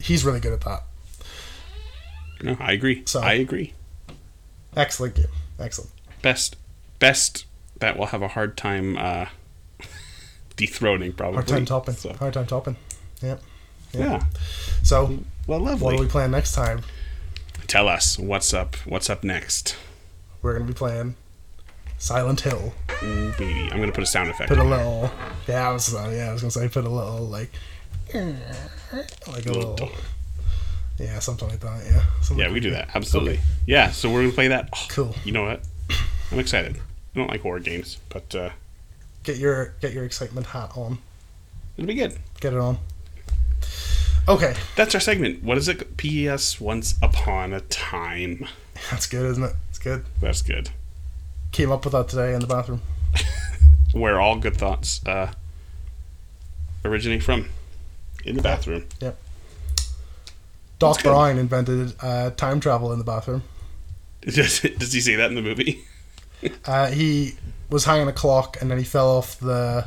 [0.01, 0.83] he's really good at that
[2.43, 3.03] No, I agree.
[3.07, 3.75] So- I agree.
[4.77, 5.27] excellent game
[5.63, 5.91] excellent
[6.23, 6.57] Best,
[6.99, 7.47] best
[7.81, 9.27] that will have a hard time uh,
[10.57, 11.35] dethroning probably.
[11.37, 12.77] hard time topping So, hard time topping
[13.23, 13.37] yeah
[13.93, 14.25] yeah.
[14.83, 15.85] so Well, lovely.
[15.85, 16.83] what are we playing next time
[17.69, 18.77] Tell us what's up.
[18.87, 19.77] What's up next?
[20.43, 21.15] we're gonna be playing
[21.99, 23.69] Silent Hill Ooh, baby.
[23.71, 24.49] I'm gonna put a sound effect.
[24.49, 24.71] put a there.
[24.71, 25.11] little
[25.49, 27.51] yeah I was uh, yeah I was gonna say put a little like
[28.13, 29.91] like a Little little.
[30.99, 32.91] Yeah something like that yeah something Yeah, we do that.
[32.95, 33.35] Absolutely.
[33.35, 33.43] Okay.
[33.67, 34.69] Yeah, so we're gonna play that.
[34.75, 35.15] Oh, Cool.
[35.25, 35.61] You know what?
[36.31, 36.77] I'm excited.
[36.77, 38.51] I don't like horror games, but uh,
[39.23, 40.99] get your get your excitement hat on
[41.77, 42.17] it'll be good.
[42.41, 42.79] get it on
[44.29, 45.43] okay That's our segment.
[45.43, 45.97] What is it?
[45.97, 46.61] P.S.
[46.61, 48.47] Once upon a time.
[48.91, 50.71] that's good isn't it it's good That's good.
[51.53, 52.81] came up with that today in the bathroom
[53.93, 55.33] Where all good thoughts uh,
[56.85, 57.51] originate from.
[58.25, 58.85] In the bathroom.
[60.83, 61.03] Doc.
[61.03, 63.43] Brown invented uh, time travel in the bathroom
[64.23, 65.85] Does, does he say that in the movie?
[66.67, 67.33] uh, he
[67.71, 69.87] was hanging a clock and then he fell off the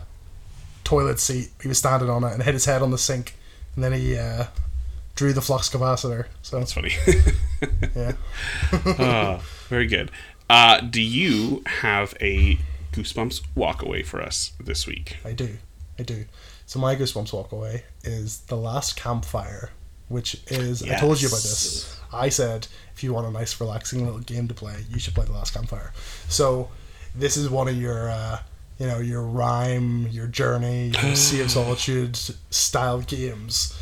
[0.84, 3.36] toilet seat he was standing on it and hit his head on the sink
[3.76, 4.46] and then he uh,
[5.16, 6.92] drew the flux capacitor so That's funny.
[7.96, 8.14] yeah
[9.00, 10.12] Ah, very good.
[10.50, 12.60] Uh, do you have a
[12.92, 15.18] Goosebumps walk away for us this week?
[15.26, 15.58] I do.
[15.98, 16.26] I do.
[16.66, 19.72] So my Goosebumps walk away is The Last Campfire,
[20.08, 22.00] which is I told you about this.
[22.14, 25.26] I said if you want a nice relaxing little game to play, you should play
[25.26, 25.92] The Last Campfire.
[26.30, 26.70] So
[27.14, 28.40] this is one of your uh,
[28.78, 32.18] you know, your Rime, your journey, your Sea of Solitude
[32.50, 33.78] style games.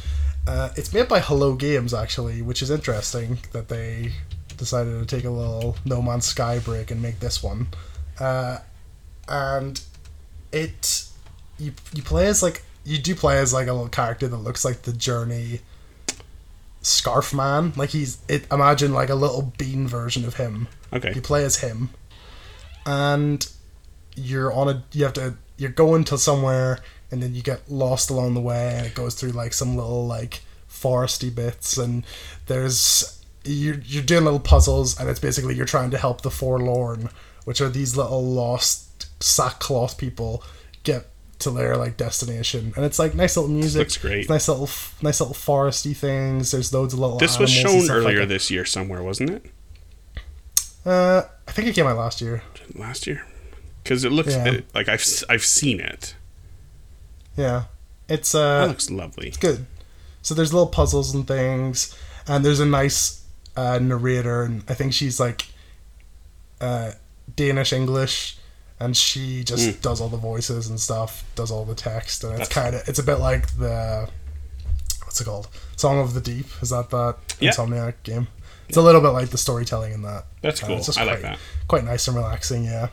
[0.45, 4.11] Uh, it's made by Hello Games actually, which is interesting that they
[4.57, 7.67] decided to take a little No Man's Sky break and make this one.
[8.19, 8.57] Uh,
[9.27, 9.81] and
[10.51, 11.05] it
[11.57, 14.65] you you play as like you do play as like a little character that looks
[14.65, 15.61] like the journey
[16.83, 17.73] scarf man.
[17.75, 20.67] Like he's it imagine like a little bean version of him.
[20.93, 21.13] Okay.
[21.15, 21.89] you play as him.
[22.85, 23.49] And
[24.15, 26.79] you're on a you have to you're going to somewhere
[27.11, 30.05] and then you get lost along the way and it goes through like some little
[30.05, 32.05] like foresty bits and
[32.47, 37.09] there's you're, you're doing little puzzles and it's basically you're trying to help the forlorn
[37.45, 40.43] which are these little lost sackcloth people
[40.83, 41.07] get
[41.43, 44.27] to their like destination and it's like nice little music looks great.
[44.29, 44.69] Nice little
[45.01, 48.49] nice little foresty things there's loads of little This was shown stuff like earlier this
[48.51, 49.45] year somewhere, wasn't it?
[50.85, 52.43] uh i think it came out last year
[52.75, 53.25] Last year?
[53.83, 54.45] Because it looks Yeah.
[54.47, 56.15] it- like I've I've seen it.
[57.37, 57.63] yeah
[58.09, 59.27] it's That uh looks lovely.
[59.27, 59.65] It's good.
[60.21, 61.93] So there's little puzzles and things,
[62.27, 63.21] and there's a nice
[63.57, 65.47] uh, narrator, and I think she's like
[66.61, 66.91] uh,
[67.35, 68.37] Danish English,
[68.79, 69.81] and she just Mm.
[69.81, 72.99] does all the voices and stuff, does all the text, and it's kind of it's
[72.99, 74.09] a bit like the
[75.03, 76.47] what's it called, Song of the Deep.
[76.61, 77.51] Is that that Yeah.
[77.51, 78.27] Insomniac game?
[78.67, 80.25] It's a little bit like the storytelling in that.
[80.41, 80.77] That's Uh, cool.
[80.77, 81.39] it's just I like quite, that.
[81.67, 82.63] Quite nice and relaxing.
[82.65, 82.87] Yeah,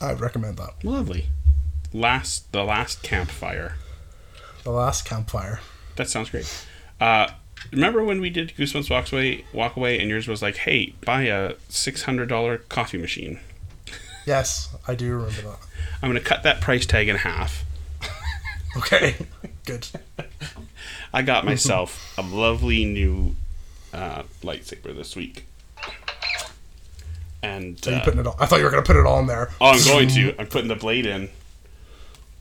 [0.00, 0.74] I'd recommend that.
[0.84, 1.26] Lovely.
[1.92, 3.76] Last the last campfire.
[4.64, 5.60] The Last Campfire.
[5.96, 6.50] That sounds great.
[6.98, 7.28] Uh,
[7.70, 11.24] remember when we did Goosebumps Walk Away, Walk Away, and yours was like, "Hey, buy
[11.24, 13.40] a six hundred dollar coffee machine."
[14.26, 15.58] Yes, I do remember that.
[16.02, 17.64] I'm going to cut that price tag in half.
[18.76, 19.14] Okay,
[19.66, 19.86] good.
[21.12, 23.36] I got myself a lovely new
[23.92, 25.46] uh, lightsaber this week,
[27.40, 28.34] and uh, putting it on?
[28.40, 29.50] I thought you were gonna put it on there.
[29.60, 30.34] oh, I'm going to.
[30.40, 31.28] I'm putting the blade in,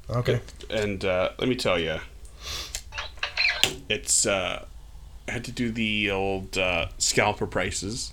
[0.10, 0.40] Okay.
[0.72, 2.00] and uh, let me tell you,
[3.88, 4.26] it's.
[4.26, 4.66] Uh,
[5.28, 8.12] I had to do the old uh, scalper prices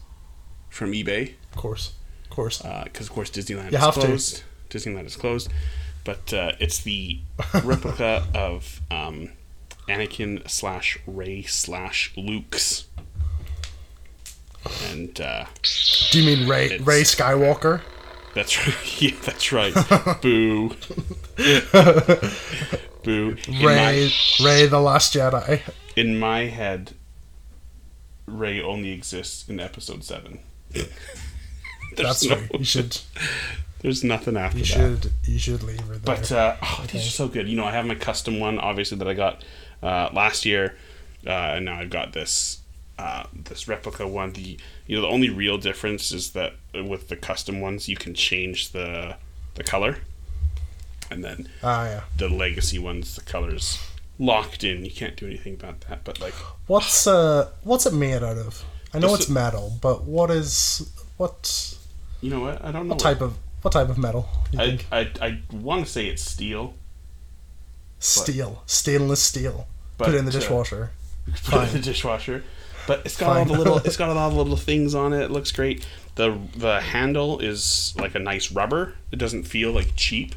[0.69, 1.37] from eBay.
[1.53, 1.95] Of course.
[2.31, 2.63] Of course.
[2.85, 4.01] because of course Disneyland You is have to.
[4.01, 4.43] closed.
[4.71, 5.51] Disneyland is closed,
[6.05, 7.19] but uh, it's the
[7.65, 9.31] replica of um,
[9.89, 12.85] Anakin slash Rey slash Luke's,
[14.91, 15.47] and uh,
[16.13, 17.81] Do you mean Rey Rey Skywalker?
[18.35, 19.03] that's right.
[19.03, 19.75] yeah, that's right.
[20.23, 20.69] Boo.
[23.03, 23.37] Boo.
[23.49, 24.11] In Rey
[24.41, 25.61] my, Rey the Last Jedi.
[25.97, 26.93] in my head,
[28.27, 30.39] Rey only exists in Episode Seven.
[31.97, 32.59] There's That's no- right.
[32.59, 32.99] You should.
[33.81, 34.69] There's nothing after You that.
[35.03, 35.13] should.
[35.25, 36.01] You should leave her there.
[36.17, 37.49] But uh, oh, these are so good.
[37.49, 39.43] You know, I have my custom one, obviously that I got
[39.83, 40.77] uh, last year,
[41.27, 42.59] uh, and now I've got this
[42.99, 44.35] uh, this replica one.
[44.35, 48.13] The you know the only real difference is that with the custom ones you can
[48.13, 49.17] change the
[49.55, 49.97] the color,
[51.11, 52.01] and then ah, yeah.
[52.19, 53.79] the legacy ones the color's
[54.19, 54.85] locked in.
[54.85, 56.05] You can't do anything about that.
[56.05, 56.35] But like
[56.67, 57.49] What's uh?
[57.63, 58.63] What's it made out of?
[58.93, 61.79] I know it's a- metal, but what is what?
[62.21, 62.65] You know what?
[62.65, 64.29] I don't know What type of what type of metal?
[64.57, 66.75] I think I, I want to say it's steel.
[67.99, 69.67] steel, stainless steel.
[69.99, 70.91] Put it in the uh, dishwasher.
[71.45, 72.43] put it in the dishwasher.
[72.87, 75.23] But it's got all the little it's got all the little things on it.
[75.23, 75.87] It looks great.
[76.15, 78.95] The the handle is like a nice rubber.
[79.13, 80.35] It doesn't feel like cheap.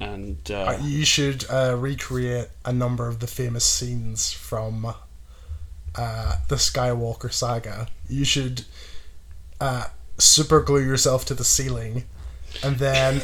[0.00, 4.94] And uh, Uh, you should uh, recreate a number of the famous scenes from
[5.96, 7.88] uh, the Skywalker saga.
[8.08, 8.64] You should
[9.60, 9.86] uh,
[10.18, 12.04] super glue yourself to the ceiling
[12.62, 13.20] and then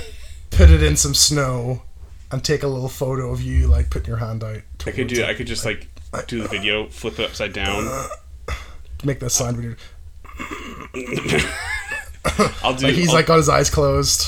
[0.50, 1.82] put it in some snow
[2.30, 4.58] and take a little photo of you like putting your hand out.
[4.86, 5.28] I could do it.
[5.28, 5.88] I could just like
[6.26, 7.86] do the video, flip it upside down.
[9.04, 9.76] make this sound when you're
[12.62, 14.26] I'll do like he's I'll, like got his eyes closed.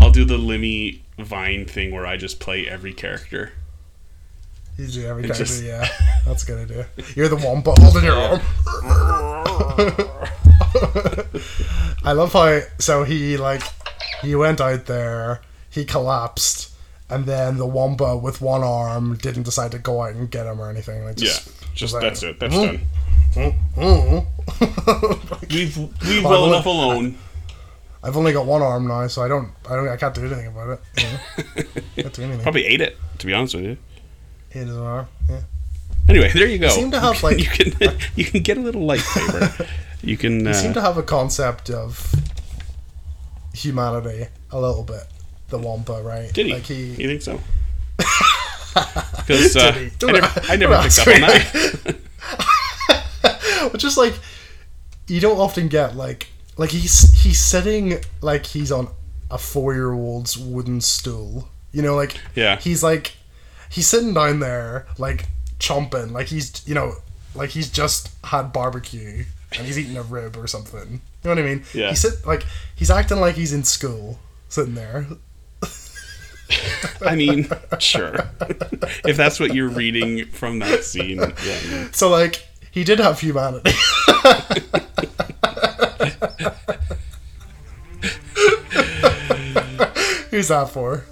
[0.00, 3.52] I'll do the Limmy Vine thing where I just play every character.
[4.78, 5.86] You do every character, just- yeah.
[6.26, 6.86] That's a good idea.
[7.14, 8.40] You're the one but holding your arm.
[12.04, 13.62] I love how so he like
[14.22, 16.72] he went out there, he collapsed,
[17.10, 20.60] and then the Wampa with one arm didn't decide to go out and get him
[20.60, 21.04] or anything.
[21.04, 22.38] Like Yeah, just, just like, that's it.
[22.40, 22.80] That's "Mm,
[23.34, 23.54] done.
[23.76, 24.26] mm."
[25.50, 27.18] Leave leave Oh, well well, enough alone.
[28.04, 30.48] I've only got one arm now, so I don't, I don't, I can't do anything
[30.48, 30.80] about it.
[30.96, 31.80] You know?
[32.02, 32.42] can't do anything.
[32.42, 33.76] Probably ate it, to be honest with you.
[34.50, 35.06] He doesn't arm.
[35.30, 35.40] Yeah.
[36.08, 36.68] Anyway, there you go.
[36.70, 37.72] seem to have, like- you can
[38.16, 39.68] you can get a little lightsaber.
[40.02, 40.52] You can.
[40.54, 42.14] Seemed Uh, to have a concept of
[43.54, 45.04] humanity a little bit.
[45.48, 46.32] The Wampa, right?
[46.32, 46.54] did he?
[46.54, 47.40] Like he, You think so?
[48.74, 51.96] Because uh, I never, I never picked up on that.
[53.70, 54.14] but just like
[55.08, 58.88] you don't often get like like he's he's sitting like he's on
[59.30, 61.48] a four year old's wooden stool.
[61.70, 62.58] You know, like Yeah.
[62.58, 63.12] he's like
[63.68, 65.26] he's sitting down there like
[65.58, 66.94] chomping, like he's you know
[67.34, 69.24] like he's just had barbecue
[69.58, 70.92] and he's eating a rib or something.
[70.92, 71.64] You know what I mean?
[71.74, 71.90] Yeah.
[71.90, 72.44] He's sit like
[72.74, 75.06] he's acting like he's in school, sitting there.
[77.06, 77.48] I mean,
[77.78, 78.14] sure.
[79.04, 81.88] if that's what you're reading from that scene, yeah.
[81.92, 83.70] So like he did have humanity.
[90.30, 91.04] Who's that for?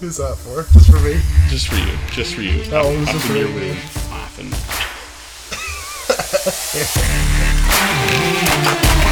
[0.00, 0.62] Who's that for?
[0.72, 1.20] Just for me.
[1.48, 1.98] Just for you.
[2.10, 2.60] Just for you.
[2.66, 3.70] Oh, that one was just for me.
[4.10, 4.97] laughing
[6.74, 6.84] yeah.